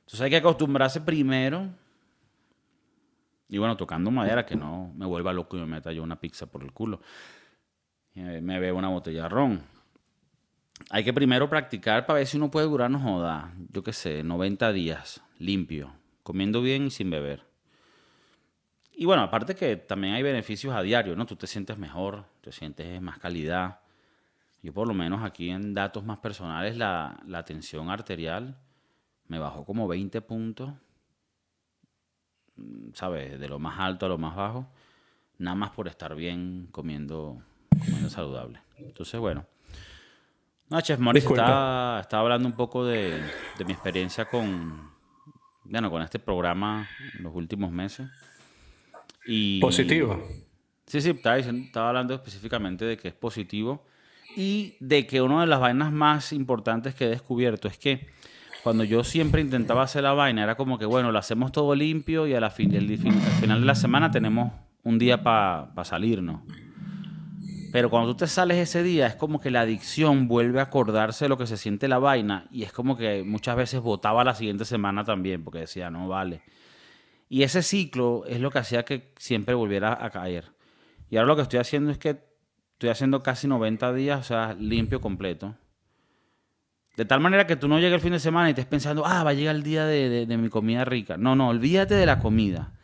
[0.00, 1.68] Entonces hay que acostumbrarse primero.
[3.48, 6.46] Y bueno, tocando madera, que no me vuelva loco y me meta yo una pizza
[6.46, 7.00] por el culo.
[8.14, 9.62] Eh, Me bebo una botella de ron.
[10.90, 14.24] Hay que primero practicar para ver si uno puede durar, no joda, yo qué sé,
[14.24, 17.51] 90 días, limpio, comiendo bien y sin beber.
[19.02, 21.26] Y bueno, aparte que también hay beneficios a diario, ¿no?
[21.26, 23.80] Tú te sientes mejor, te sientes más calidad.
[24.62, 28.56] Yo por lo menos aquí en datos más personales, la, la tensión arterial
[29.26, 30.70] me bajó como 20 puntos,
[32.54, 33.40] mm, ¿sabes?
[33.40, 34.68] De lo más alto a lo más bajo,
[35.36, 38.60] nada más por estar bien comiendo, comiendo saludable.
[38.76, 39.44] Entonces, bueno.
[40.70, 43.20] No, Chef Morris estaba, estaba hablando un poco de,
[43.58, 44.92] de mi experiencia con,
[45.64, 48.08] bueno, con este programa en los últimos meses.
[49.26, 50.22] Y, Positivo.
[50.86, 53.84] Sí, sí, estaba, hablando específicamente de que es positivo
[54.36, 58.08] y de que una de las vainas más importantes que he descubierto es que
[58.62, 62.26] cuando yo siempre intentaba hacer la vaina era como que, bueno, lo hacemos todo limpio
[62.26, 66.42] y a la fin, el, al final de la semana tenemos un día para salirnos.
[67.72, 71.24] Pero cuando tú te sales ese día, es como que la adicción vuelve a acordarse
[71.24, 74.34] de lo que se siente la vaina y es como que muchas veces votaba la
[74.34, 76.42] siguiente semana también porque decía, no vale.
[77.32, 80.52] Y ese ciclo es lo que hacía que siempre volviera a caer.
[81.08, 82.18] Y ahora lo que estoy haciendo es que
[82.74, 85.54] estoy haciendo casi 90 días, o sea, limpio completo.
[86.94, 89.24] De tal manera que tú no llegues el fin de semana y estés pensando, ah,
[89.24, 91.16] va a llegar el día de, mi comida rica.
[91.16, 92.74] No, no, olvídate de la comida.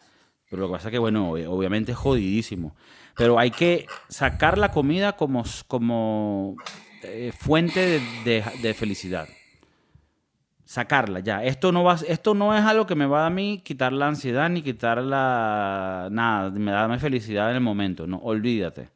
[0.48, 2.74] Pero lo que pasa es que, bueno, ob- obviamente es jodidísimo.
[3.18, 6.56] Pero hay que sacar la comida como, como
[7.02, 9.28] eh, fuente de felicidad.
[10.68, 11.42] Sacarla ya.
[11.42, 14.50] Esto no, va, esto no es algo que me va a mí quitar la ansiedad
[14.50, 16.08] ni quitar la...
[16.10, 18.06] Nada, me da mi felicidad en el momento.
[18.06, 18.90] No, olvídate.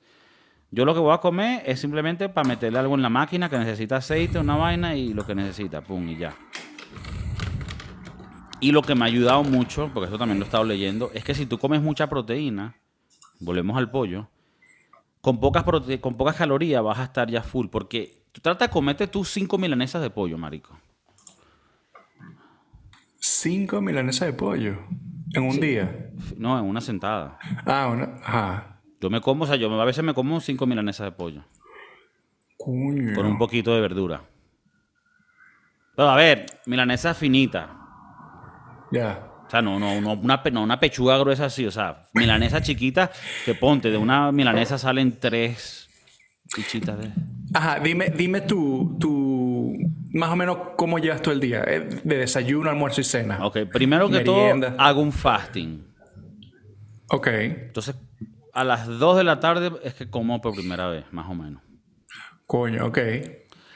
[0.71, 3.57] Yo lo que voy a comer es simplemente para meterle algo en la máquina que
[3.57, 6.35] necesita aceite, una vaina y lo que necesita, pum, y ya.
[8.61, 11.25] Y lo que me ha ayudado mucho, porque eso también lo he estado leyendo, es
[11.25, 12.75] que si tú comes mucha proteína,
[13.41, 14.29] volvemos al pollo,
[15.23, 17.69] con pocas, prote- con pocas calorías vas a estar ya full.
[17.69, 20.77] Porque tú trata de comerte tus cinco milanesas de pollo, marico.
[23.25, 24.79] Cinco milanesas de pollo
[25.33, 26.11] en un día.
[26.37, 27.39] No, en una sentada.
[27.65, 28.17] Ah, una.
[28.21, 28.81] Ajá.
[29.01, 31.45] Yo me como, o sea, yo a veces me como cinco milanesas de pollo.
[32.59, 33.15] Coño.
[33.15, 34.25] Con un poquito de verdura.
[35.95, 37.71] Pero a ver, milanesa finita.
[38.91, 39.29] Ya.
[39.47, 41.65] O sea, no, no, no, una, no una pechuga gruesa así.
[41.65, 43.13] O sea, milanesa chiquita
[43.45, 45.89] que ponte, de una milanesa salen tres
[46.49, 47.13] fichitas de...
[47.55, 49.32] Ajá, dime, dime tú, tú,
[50.12, 53.44] más o menos cómo llevas todo el día, eh, de desayuno, almuerzo y cena.
[53.46, 54.70] Ok, primero que Merienda.
[54.70, 55.85] todo, hago un fasting.
[57.09, 57.27] Ok.
[57.29, 57.94] Entonces,
[58.53, 61.62] a las 2 de la tarde es que como por primera vez, más o menos.
[62.46, 62.98] Coño, ok.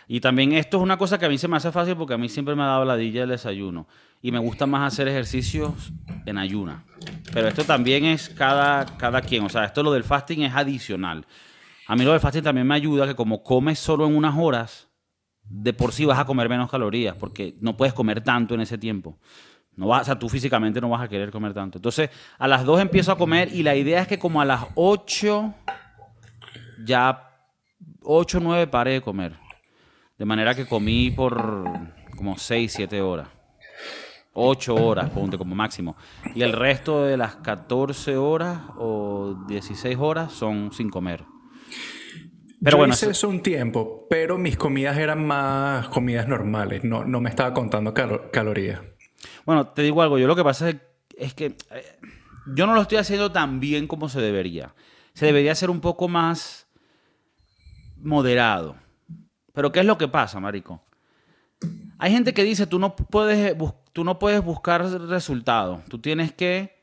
[0.09, 2.19] Y también esto es una cosa que a mí se me hace fácil porque a
[2.19, 3.89] mí siempre me ha dado ladilla el desayuno.
[4.23, 5.93] Y me gusta más hacer ejercicios
[6.27, 6.85] en ayuna.
[7.33, 9.45] Pero esto también es cada, cada quien.
[9.45, 11.27] O sea, esto lo del fasting es adicional.
[11.87, 14.89] A mí lo del fasting también me ayuda que como comes solo en unas horas,
[15.49, 18.79] de por sí vas a comer menos calorías porque no puedes comer tanto en ese
[18.79, 19.19] tiempo.
[19.77, 21.79] No vas, o sea, tú físicamente no vas a querer comer tanto.
[21.79, 24.65] Entonces, a las 2 empiezo a comer y la idea es que como a las
[24.75, 25.55] 8
[26.85, 27.31] ya
[28.03, 29.35] 8 o 9 paré de comer.
[30.19, 31.65] De manera que comí por
[32.17, 33.29] como 6, 7 horas.
[34.33, 35.97] 8 horas, ponte como máximo.
[36.35, 41.25] Y el resto de las 14 horas o 16 horas son sin comer.
[42.63, 46.85] Pero Yo bueno, hice eso un tiempo, pero mis comidas eran más comidas normales.
[46.85, 48.81] No, no me estaba contando calorías.
[49.45, 50.19] Bueno, te digo algo.
[50.19, 50.77] Yo lo que pasa es,
[51.17, 51.99] es que eh,
[52.55, 54.75] yo no lo estoy haciendo tan bien como se debería.
[55.13, 56.67] Se debería ser un poco más
[57.97, 58.77] moderado.
[59.53, 60.83] Pero ¿qué es lo que pasa, marico?
[61.99, 63.57] Hay gente que dice, tú no puedes,
[63.93, 65.85] tú no puedes buscar resultados.
[65.87, 66.77] Tú tienes que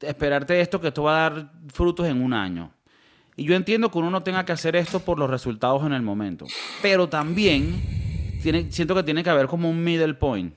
[0.00, 2.72] esperarte esto, que esto va a dar frutos en un año.
[3.36, 6.02] Y yo entiendo que uno no tenga que hacer esto por los resultados en el
[6.02, 6.46] momento.
[6.82, 7.82] Pero también
[8.42, 10.54] tiene, siento que tiene que haber como un middle point.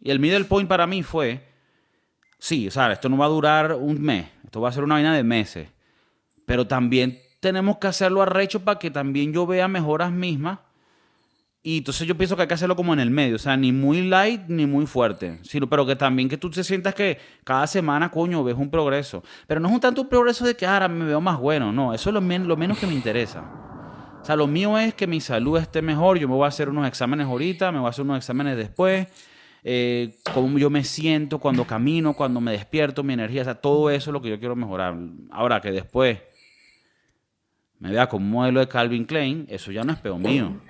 [0.00, 1.44] Y el middle point para mí fue,
[2.38, 4.26] sí, o sea, esto no va a durar un mes.
[4.44, 5.68] Esto va a ser una vaina de meses.
[6.44, 10.58] Pero también tenemos que hacerlo arrecho para que también yo vea mejoras mismas
[11.66, 13.72] y entonces yo pienso que hay que hacerlo como en el medio, o sea, ni
[13.72, 17.66] muy light ni muy fuerte, sino, pero que también que tú te sientas que cada
[17.66, 19.24] semana, coño, ves un progreso.
[19.48, 21.92] Pero no es un tanto un progreso de que ahora me veo más bueno, no,
[21.92, 23.40] eso es lo, menos que me interesa.
[24.22, 26.68] O sea, lo mío es que mi salud esté mejor, yo me voy a hacer
[26.68, 29.08] unos exámenes ahorita, me voy a hacer unos exámenes después,
[29.64, 33.90] eh, cómo yo me siento cuando camino, cuando me despierto, mi energía, o sea, todo
[33.90, 34.96] eso es lo que yo quiero mejorar.
[35.32, 36.20] Ahora que después
[37.80, 40.60] me vea como modelo de Calvin Klein, eso ya no es peor mío.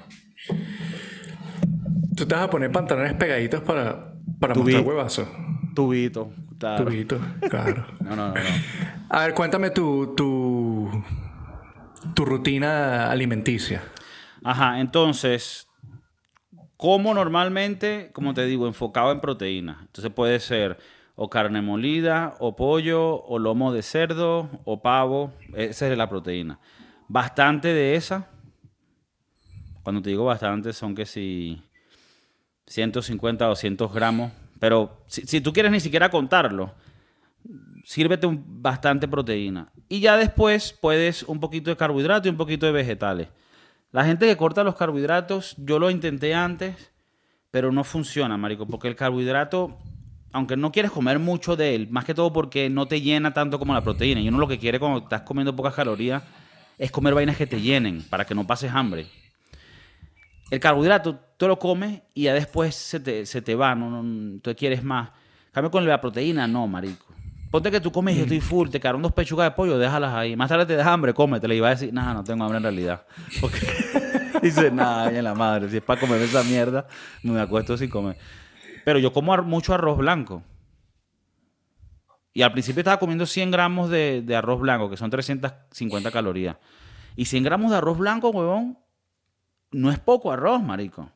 [2.16, 5.28] Tú te vas a poner pantalones pegaditos para, para mostrar huevazo.
[5.74, 6.84] Tubito, claro.
[6.84, 7.86] Tubito, claro.
[8.00, 8.34] no, no, no,
[9.10, 11.04] A ver, cuéntame tu, tu,
[12.14, 13.82] tu rutina alimenticia.
[14.42, 15.68] Ajá, entonces,
[16.78, 19.82] como normalmente, como te digo, enfocado en proteínas.
[19.82, 20.78] Entonces puede ser
[21.16, 25.32] o carne molida, o pollo, o lomo de cerdo, o pavo.
[25.54, 26.58] Esa es la proteína.
[27.08, 28.30] Bastante de esa
[29.86, 31.62] cuando te digo bastante, son que si
[32.66, 34.32] 150 o 200 gramos.
[34.58, 36.72] Pero si, tú quieres ni siquiera contarlo,
[37.84, 39.70] sírvete bastante proteína.
[39.88, 43.28] Y ya después puedes un poquito de carbohidrato y un poquito de vegetales.
[43.92, 46.92] La gente que corta los carbohidratos, yo lo intenté antes,
[47.50, 49.78] pero no funciona, marico, porque el carbohidrato,
[50.32, 53.58] aunque no quieres comer mucho de él, más que todo porque no te llena tanto
[53.58, 54.20] como la proteína.
[54.20, 56.22] Y uno lo que quiere cuando estás comiendo pocas calorías
[56.78, 59.06] es comer vainas que te llenen, para que no pases hambre
[60.50, 64.40] el carbohidrato tú lo comes y ya después se te, se te va, no, no,
[64.40, 65.10] tú quieres más.
[65.52, 67.06] Cambio con la proteína, no, marico.
[67.50, 70.12] Ponte que tú comes y yo estoy full, te quedaron dos pechugas de pollo, déjalas
[70.14, 70.36] ahí.
[70.36, 71.48] Más tarde te das hambre, cómete.
[71.48, 73.06] Le iba a decir, nada, no tengo hambre en realidad.
[73.40, 73.60] Porque
[74.42, 76.86] dice, nada, en la madre, si es para comer esa mierda,
[77.22, 78.16] me acuesto sin comer.
[78.84, 80.42] Pero yo como mucho arroz blanco.
[82.34, 86.56] Y al principio estaba comiendo 100 gramos de, de arroz blanco, que son 350 calorías.
[87.16, 88.76] Y 100 gramos de arroz blanco, huevón,
[89.76, 91.10] no es poco arroz, marico.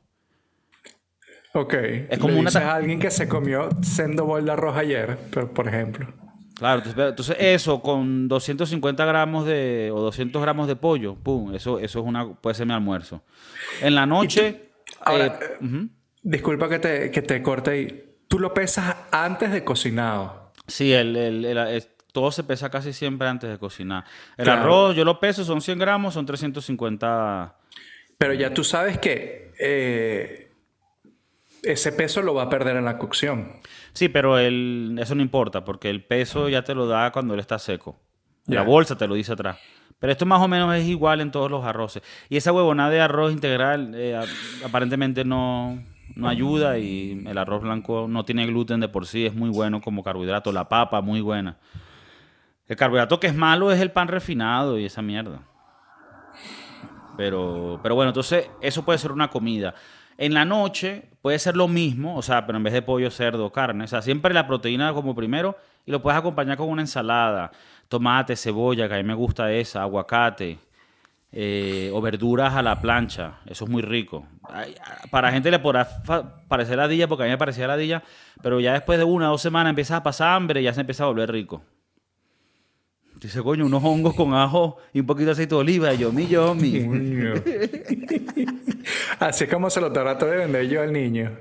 [1.55, 1.75] Ok.
[2.11, 2.51] Es como una...
[2.75, 5.17] alguien que se comió sendo bol de arroz ayer,
[5.55, 6.07] por ejemplo.
[6.55, 12.01] Claro, entonces eso con 250 gramos de o 200 gramos de pollo, pum, eso, eso
[12.01, 13.23] es una, puede ser mi almuerzo.
[13.81, 14.71] En la noche...
[15.07, 15.89] Eh, eh,
[16.23, 18.15] disculpa que te, que te corte ahí.
[18.29, 20.53] ¿Tú lo pesas antes de cocinado?
[20.67, 24.05] Sí, el, todo se pesa casi siempre antes de cocinar.
[24.37, 27.57] El arroz yo lo peso, son 100 gramos, son 350
[28.21, 30.53] pero ya tú sabes que eh,
[31.63, 33.53] ese peso lo va a perder en la cocción.
[33.95, 37.59] Sí, pero eso no importa, porque el peso ya te lo da cuando él está
[37.59, 37.99] seco.
[38.45, 39.59] La bolsa te lo dice atrás.
[39.99, 42.03] Pero esto más o menos es igual en todos los arroces.
[42.29, 44.21] Y esa huevonada de arroz integral eh,
[44.67, 45.83] aparentemente no,
[46.15, 49.81] no ayuda y el arroz blanco no tiene gluten de por sí, es muy bueno
[49.81, 50.53] como carbohidrato.
[50.53, 51.57] La papa, muy buena.
[52.67, 55.50] El carbohidrato que es malo es el pan refinado y esa mierda.
[57.17, 59.75] Pero, pero bueno, entonces eso puede ser una comida.
[60.17, 63.51] En la noche puede ser lo mismo, o sea, pero en vez de pollo, cerdo,
[63.51, 63.85] carne.
[63.85, 67.51] O sea, siempre la proteína como primero y lo puedes acompañar con una ensalada.
[67.89, 70.59] Tomate, cebolla, que a mí me gusta esa, aguacate.
[71.33, 73.39] Eh, o verduras a la plancha.
[73.47, 74.27] Eso es muy rico.
[75.11, 75.89] Para gente le podrá
[76.49, 78.03] parecer ladilla, porque a mí me parecía ladilla,
[78.43, 80.81] pero ya después de una o dos semanas empiezas a pasar hambre y ya se
[80.81, 81.63] empieza a volver rico.
[83.21, 85.93] Dice, coño, unos hongos con ajo y un poquito de aceite de oliva.
[85.93, 86.79] Y yo, mi, yo, mi.
[89.19, 91.37] Así es como se lo trato de vender yo al niño.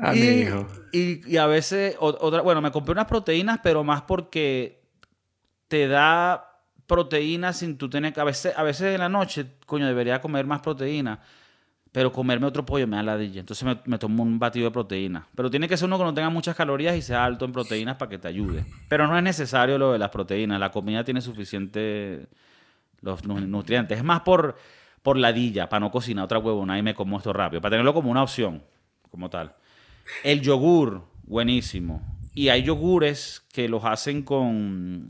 [0.00, 0.68] A y, mi hijo.
[0.92, 4.84] Y, a veces, otra, bueno, me compré unas proteínas, pero más porque
[5.66, 8.20] te da proteínas sin tú tener que.
[8.20, 11.20] A veces, a veces en la noche, coño, debería comer más proteína.
[11.92, 13.40] Pero comerme otro pollo me da ladilla.
[13.40, 15.26] Entonces me, tomo un batido de proteína.
[15.34, 17.96] Pero tiene que ser uno que no tenga muchas calorías y sea alto en proteínas
[17.96, 18.64] para que te ayude.
[18.88, 20.60] Pero no es necesario lo de las proteínas.
[20.60, 22.28] La comida tiene suficiente
[23.00, 23.98] los nutrientes.
[23.98, 24.56] Es más por,
[25.02, 28.10] por ladilla, para no cocinar otra huevona y me como esto rápido, para tenerlo como
[28.10, 28.62] una opción,
[29.10, 29.54] como tal.
[30.22, 32.02] El yogur, buenísimo.
[32.34, 35.06] Y hay yogures que los hacen con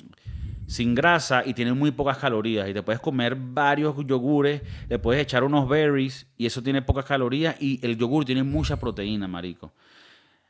[0.70, 2.68] sin grasa y tienen muy pocas calorías.
[2.68, 7.04] Y te puedes comer varios yogures, le puedes echar unos berries y eso tiene pocas
[7.04, 9.72] calorías y el yogur tiene mucha proteína, marico.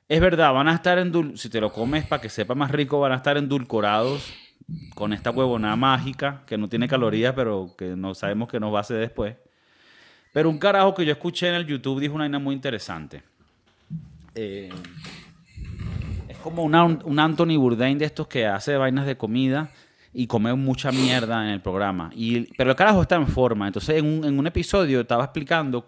[0.06, 3.00] Es verdad, van a estar en si te lo comes para que sepa más rico,
[3.00, 4.30] van a estar endulcorados
[4.94, 8.78] con esta huevonada mágica que no tiene calorías, pero que no sabemos que nos va
[8.78, 9.36] a hacer después.
[10.34, 13.22] Pero un carajo que yo escuché en el YouTube dijo una vaina muy interesante.
[14.34, 14.68] Eh,
[16.28, 19.70] es como un Anthony Bourdain de estos que hace vainas de comida
[20.12, 22.10] y come mucha mierda en el programa.
[22.14, 23.66] Y, pero el carajo está en forma.
[23.66, 25.86] Entonces, en un, en un episodio estaba explicando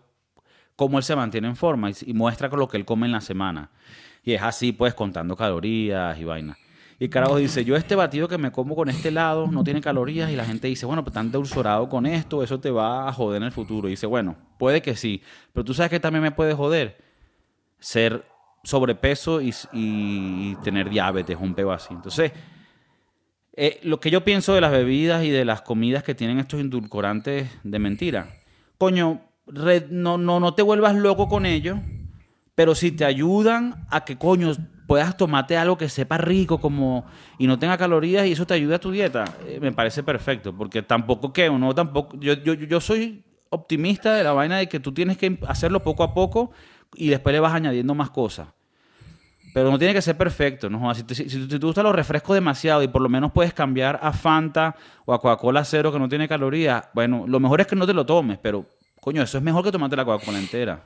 [0.76, 3.20] cómo él se mantiene en forma y, y muestra lo que él come en la
[3.20, 3.70] semana.
[4.22, 6.56] Y es así, pues, contando calorías y vainas.
[7.02, 10.30] Y carajo dice, yo este batido que me como con este lado no tiene calorías
[10.30, 13.38] y la gente dice, bueno, pues tan dulzorado con esto, eso te va a joder
[13.38, 13.88] en el futuro.
[13.88, 15.20] Y dice, bueno, puede que sí,
[15.52, 16.96] pero tú sabes que también me puede joder
[17.80, 18.24] ser
[18.62, 21.92] sobrepeso y, tener diabetes, un peo así.
[21.92, 22.30] Entonces,
[23.54, 26.60] eh, lo que yo pienso de las bebidas y de las comidas que tienen estos
[26.60, 28.28] indulcorantes de mentira,
[28.78, 29.20] coño,
[29.90, 31.78] no, no, no te vuelvas loco con ellos,
[32.54, 34.52] pero si te ayudan a que, coño,
[34.86, 37.04] puedas tomarte algo que sepa rico como
[37.38, 40.54] y no tenga calorías y eso te ayuda a tu dieta, eh, me parece perfecto,
[40.54, 44.80] porque tampoco que uno tampoco yo, yo, yo soy optimista de la vaina de que
[44.80, 46.52] tú tienes que hacerlo poco a poco
[46.94, 48.48] y después le vas añadiendo más cosas.
[49.52, 50.94] Pero no tiene que ser perfecto, ¿no?
[50.94, 54.12] Si te, si, te gustan los refrescos demasiado y por lo menos puedes cambiar a
[54.12, 57.86] Fanta o a Coca-Cola cero que no tiene calorías, bueno, lo mejor es que no
[57.86, 58.64] te lo tomes, pero
[59.00, 60.82] coño, eso es mejor que tomarte la Coca-Cola entera.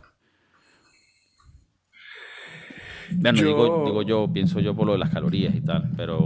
[3.11, 6.25] Bueno, digo, digo, yo, pienso yo por lo de las calorías y tal, pero,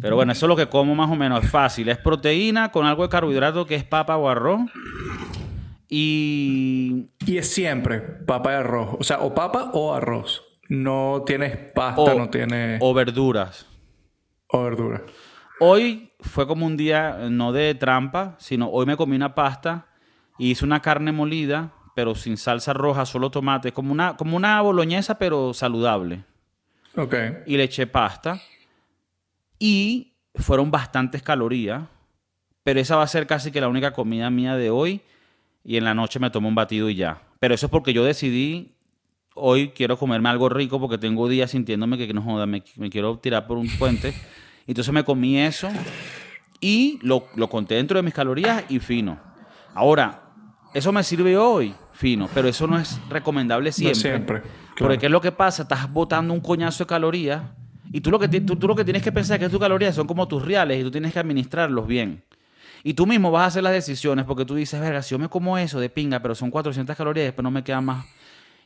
[0.00, 1.88] pero bueno, eso es lo que como más o menos, es fácil.
[1.88, 4.62] Es proteína con algo de carbohidrato que es papa o arroz.
[5.88, 7.10] Y...
[7.24, 8.96] Y es siempre papa y arroz.
[8.98, 10.42] O sea, o papa o arroz.
[10.70, 12.80] No tienes pasta, no tienes...
[12.82, 13.66] O verduras.
[14.46, 15.02] O verduras.
[15.60, 19.88] Hoy fue como un día, no de trampa, sino hoy me comí una pasta
[20.38, 24.60] y hice una carne molida pero sin salsa roja, solo tomate, como una, como una
[24.62, 26.24] boloñesa, pero saludable.
[26.96, 27.14] Ok.
[27.46, 28.40] Y le eché pasta.
[29.58, 31.82] Y fueron bastantes calorías,
[32.62, 35.02] pero esa va a ser casi que la única comida mía de hoy.
[35.62, 37.20] Y en la noche me tomo un batido y ya.
[37.38, 38.76] Pero eso es porque yo decidí,
[39.34, 43.46] hoy quiero comerme algo rico porque tengo días sintiéndome que no joda, me, quiero tirar
[43.46, 44.14] por un puente.
[44.66, 45.68] Entonces me comí eso
[46.60, 49.18] y lo, lo conté dentro de mis calorías y fino.
[49.74, 50.22] Ahora,
[50.74, 53.94] eso me sirve hoy, fino, pero eso no es recomendable siempre.
[53.94, 54.42] No siempre.
[54.78, 55.62] Porque ¿qué es lo que pasa?
[55.62, 57.42] Estás botando un coñazo de calorías
[57.92, 60.06] y tú lo, que tú, lo que tienes que pensar es que tus calorías son
[60.06, 62.22] como tus reales y tú tienes que administrarlos bien.
[62.82, 65.28] Y tú mismo vas a hacer las decisiones porque tú dices, verga, si yo me
[65.28, 68.06] como eso de pinga, pero son 400 calorías y después no me queda más.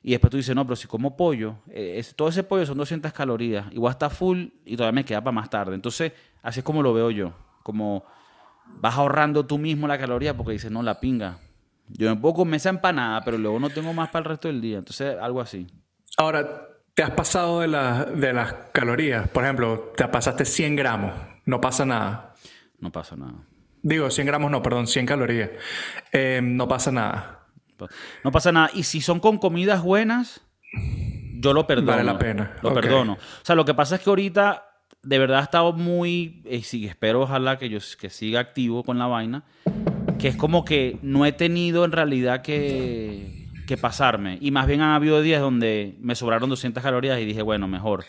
[0.06, 3.10] Y después tú dices, no, pero si como pollo, eh, todo ese pollo son 200
[3.14, 5.74] calorías, igual está full y todavía me queda para más tarde.
[5.74, 6.12] Entonces,
[6.42, 7.32] así es como lo veo yo.
[7.62, 8.04] Como
[8.66, 11.38] vas ahorrando tú mismo la caloría porque dices, no, la pinga,
[11.88, 14.60] yo me puedo comer esa empanada, pero luego no tengo más para el resto del
[14.60, 14.76] día.
[14.76, 15.66] Entonces, algo así.
[16.18, 19.26] Ahora, ¿te has pasado de, de las calorías?
[19.28, 21.14] Por ejemplo, te pasaste 100 gramos.
[21.46, 22.34] No pasa nada.
[22.78, 23.46] No pasa nada.
[23.82, 25.48] Digo, 100 gramos no, perdón, 100 calorías.
[26.12, 27.43] Eh, no pasa nada.
[28.22, 28.70] No pasa nada.
[28.74, 30.40] Y si son con comidas buenas,
[31.40, 31.92] yo lo perdono.
[31.92, 32.56] Vale la pena.
[32.62, 33.14] Lo perdono.
[33.14, 34.66] O sea, lo que pasa es que ahorita
[35.02, 36.42] de verdad he estado muy...
[36.44, 39.44] Y eh, espero ojalá que yo que siga activo con la vaina
[40.18, 44.38] que es como que no he tenido en realidad que, que pasarme.
[44.40, 48.06] Y más bien han habido días donde me sobraron 200 calorías y dije, bueno, mejor.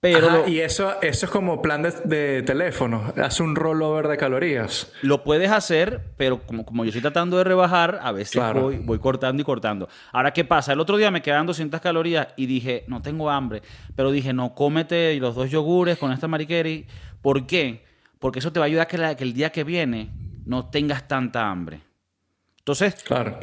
[0.00, 3.12] Pero y eso, eso es como plan de, teléfono.
[3.16, 4.92] Hace un rollover de calorías.
[5.02, 8.98] Lo puedes hacer, pero como, como yo estoy tratando de rebajar, a veces voy, voy,
[8.98, 9.88] cortando y cortando.
[10.12, 10.74] Ahora, ¿qué pasa?
[10.74, 13.62] El otro día me quedan 200 calorías y dije, no tengo hambre.
[13.96, 16.86] Pero dije, no, cómete los dos yogures con esta mariqueri.
[17.22, 17.84] ¿Por qué?
[18.18, 20.10] Porque eso te va a ayudar a que, que el día que viene
[20.44, 21.80] no tengas tanta hambre.
[22.58, 23.38] Entonces, claro.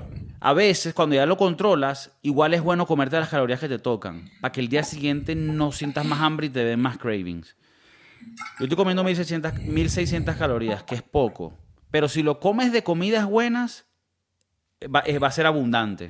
[0.46, 4.30] A veces cuando ya lo controlas, igual es bueno comerte las calorías que te tocan,
[4.42, 7.56] para que el día siguiente no sientas más hambre y te den más cravings.
[8.60, 11.58] Yo estoy comiendo 1600, 1600 calorías, que es poco,
[11.92, 13.86] pero si lo comes de comidas buenas,
[14.84, 16.10] va, va a ser abundante.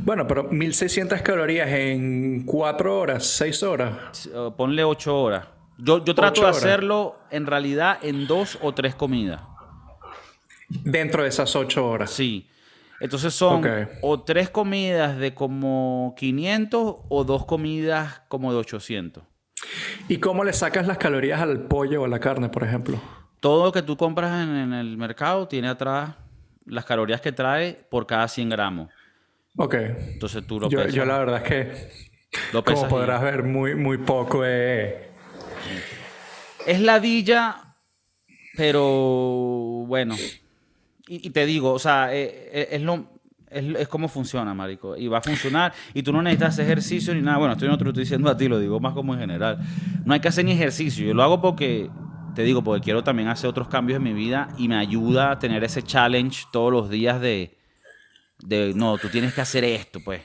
[0.00, 4.28] Bueno, pero 1600 calorías en 4 horas, 6 horas.
[4.56, 5.46] Ponle 8 horas.
[5.76, 9.40] Yo, yo trato de hacerlo en realidad en 2 o 3 comidas.
[10.68, 12.10] Dentro de esas ocho horas.
[12.10, 12.48] Sí.
[13.00, 13.62] Entonces son
[14.02, 19.22] o tres comidas de como 500 o dos comidas como de 800.
[20.08, 23.00] ¿Y cómo le sacas las calorías al pollo o a la carne, por ejemplo?
[23.40, 26.14] Todo lo que tú compras en, el mercado tiene atrás
[26.64, 28.90] las calorías que trae por cada 100 gramos.
[29.56, 29.74] Ok.
[29.74, 30.94] Entonces tú lo Yo, pesas.
[30.94, 31.90] yo la verdad es que,
[32.52, 35.08] lo pesas como y- podrás ver, muy, muy poco he...
[36.66, 37.74] Es ladilla,
[38.56, 38.82] pero
[39.86, 40.16] bueno.
[41.08, 43.06] Y, te digo, o sea, eh, eh, es, lo,
[43.50, 44.96] es, es como funciona, marico.
[44.96, 45.72] Y va a funcionar.
[45.94, 47.38] Y tú no necesitas ejercicio ni nada.
[47.38, 49.20] Bueno, esto yo no te lo estoy diciendo a ti, lo digo más como en
[49.20, 49.58] general.
[50.04, 51.06] No hay que hacer ni ejercicio.
[51.06, 51.90] Yo lo hago porque,
[52.34, 55.38] te digo, porque quiero también hacer otros cambios en mi vida y me ayuda a
[55.38, 57.56] tener ese challenge todos los días de,
[58.40, 60.22] de no, tú tienes que hacer esto, pues.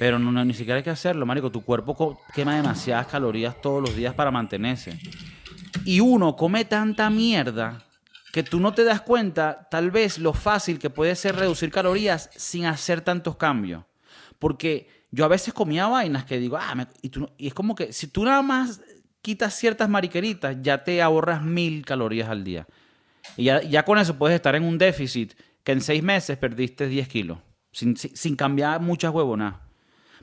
[0.00, 1.52] Pero no, no, ni siquiera hay que hacerlo, marico.
[1.52, 4.98] Tu cuerpo quema demasiadas calorías todos los días para mantenerse.
[5.84, 7.84] Y uno come tanta mierda
[8.32, 12.30] que tú no te das cuenta, tal vez, lo fácil que puede ser reducir calorías
[12.36, 13.84] sin hacer tantos cambios.
[14.38, 17.74] Porque yo a veces comía vainas que digo, ah, me- y, tú y es como
[17.74, 18.80] que si tú nada más
[19.22, 22.66] quitas ciertas mariqueritas, ya te ahorras mil calorías al día.
[23.36, 26.86] Y ya, ya con eso puedes estar en un déficit que en seis meses perdiste
[26.86, 27.38] 10 kilos,
[27.72, 29.56] sin, sin, sin cambiar muchas huevonas.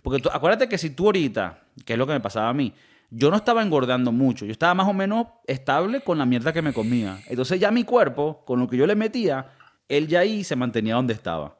[0.02, 2.74] Porque tú- acuérdate que si tú ahorita, que es lo que me pasaba a mí,
[3.10, 6.62] yo no estaba engordando mucho, yo estaba más o menos estable con la mierda que
[6.62, 7.20] me comía.
[7.28, 9.52] Entonces ya mi cuerpo, con lo que yo le metía,
[9.88, 11.58] él ya ahí se mantenía donde estaba.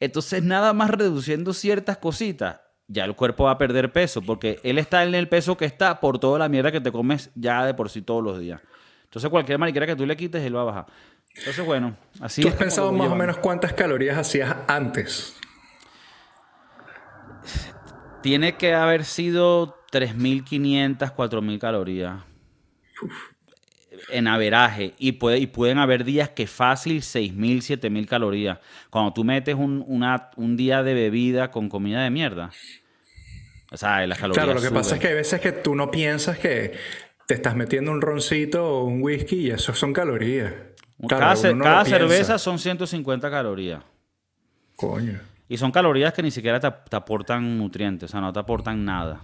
[0.00, 4.78] Entonces nada más reduciendo ciertas cositas, ya el cuerpo va a perder peso, porque él
[4.78, 7.74] está en el peso que está por toda la mierda que te comes ya de
[7.74, 8.60] por sí todos los días.
[9.04, 10.86] Entonces cualquier mariquera que tú le quites, él va a bajar.
[11.36, 15.36] Entonces bueno, así ¿Tú has pensado más o menos cuántas calorías hacías antes?
[18.22, 22.20] Tiene que haber sido 3.500, 4.000 calorías
[24.10, 24.94] en averaje.
[24.98, 28.58] Y, puede, y pueden haber días que fácil 6.000, 7.000 calorías.
[28.90, 32.50] Cuando tú metes un, una- un día de bebida con comida de mierda.
[33.72, 35.90] O sea, las calorías Claro, lo que pasa es que hay veces que tú no
[35.90, 36.72] piensas que
[37.26, 40.52] te estás metiendo un roncito o un whisky y eso son calorías.
[41.08, 43.82] Claro, cada no cada cerveza son 150 calorías.
[44.76, 45.20] Coño.
[45.50, 48.84] Y son calorías que ni siquiera te, te aportan nutrientes, o sea, no te aportan
[48.84, 49.22] nada.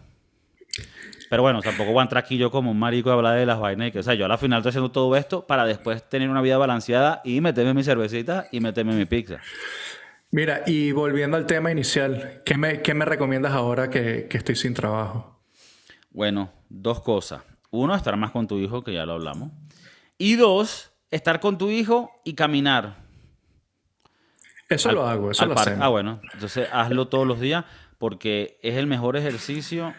[1.30, 3.60] Pero bueno, tampoco voy a entrar aquí yo como un marico a hablar de las
[3.60, 3.88] vainas.
[3.88, 6.28] y que, o sea, yo a la final estoy haciendo todo esto para después tener
[6.28, 9.38] una vida balanceada y meterme mi cervecita y meterme mi pizza.
[10.32, 14.56] Mira, y volviendo al tema inicial, ¿qué me, qué me recomiendas ahora que, que estoy
[14.56, 15.40] sin trabajo?
[16.10, 17.42] Bueno, dos cosas.
[17.70, 19.52] Uno, estar más con tu hijo, que ya lo hablamos.
[20.18, 23.05] Y dos, estar con tu hijo y caminar.
[24.68, 25.70] Eso al- lo hago, eso lo parque.
[25.70, 25.86] hacemos.
[25.86, 27.64] Ah, bueno, entonces hazlo todos los días
[27.98, 29.94] porque es el mejor ejercicio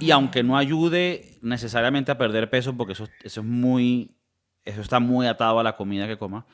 [0.00, 4.16] y aunque no ayude necesariamente a perder peso, porque eso, eso es muy,
[4.64, 6.44] eso está muy atado a la comida que comas,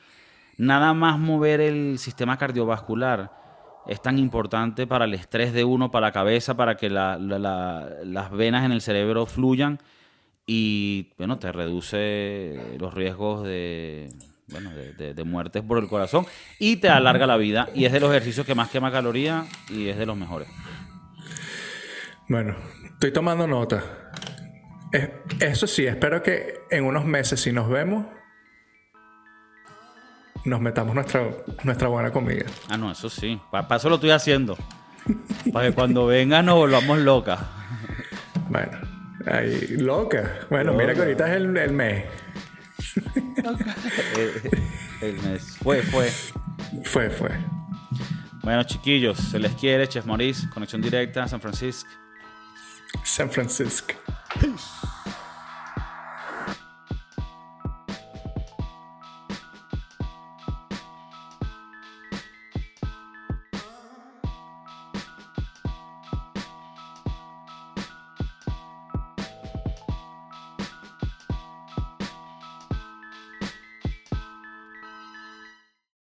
[0.57, 3.31] nada más mover el sistema cardiovascular
[3.87, 7.39] es tan importante para el estrés de uno, para la cabeza, para que la- la-
[7.39, 9.79] la- las venas en el cerebro fluyan
[10.45, 14.09] y, bueno, te reduce los riesgos de,
[14.51, 16.25] bueno, de, de- de muertes por el corazón
[16.59, 19.87] y te alarga la vida y es de los ejercicios que más quema calorías y
[19.89, 20.47] es de los mejores.
[22.27, 22.55] Bueno,
[22.93, 23.83] estoy tomando nota.
[24.91, 28.05] Es- eso sí, espero que en unos meses, si nos vemos,
[30.45, 31.27] nos metamos nuestra,
[31.63, 32.45] nuestra buena comida.
[32.69, 34.57] Ah, no, eso sí, para eso lo estoy haciendo.
[35.51, 37.39] Para que cuando venga nos volvamos locas.
[38.49, 38.77] Bueno,
[39.25, 40.39] ahí, loca.
[40.49, 42.05] Bueno, mira que ahorita es el, el mes.
[45.01, 46.11] El mes fue, fue.
[46.83, 47.31] Fue, fue.
[48.43, 51.89] Bueno, chiquillos, se les quiere, Chef Maurice, conexión directa a San Francisco.
[53.03, 53.93] San Francisco.
[54.39, 54.89] Peace.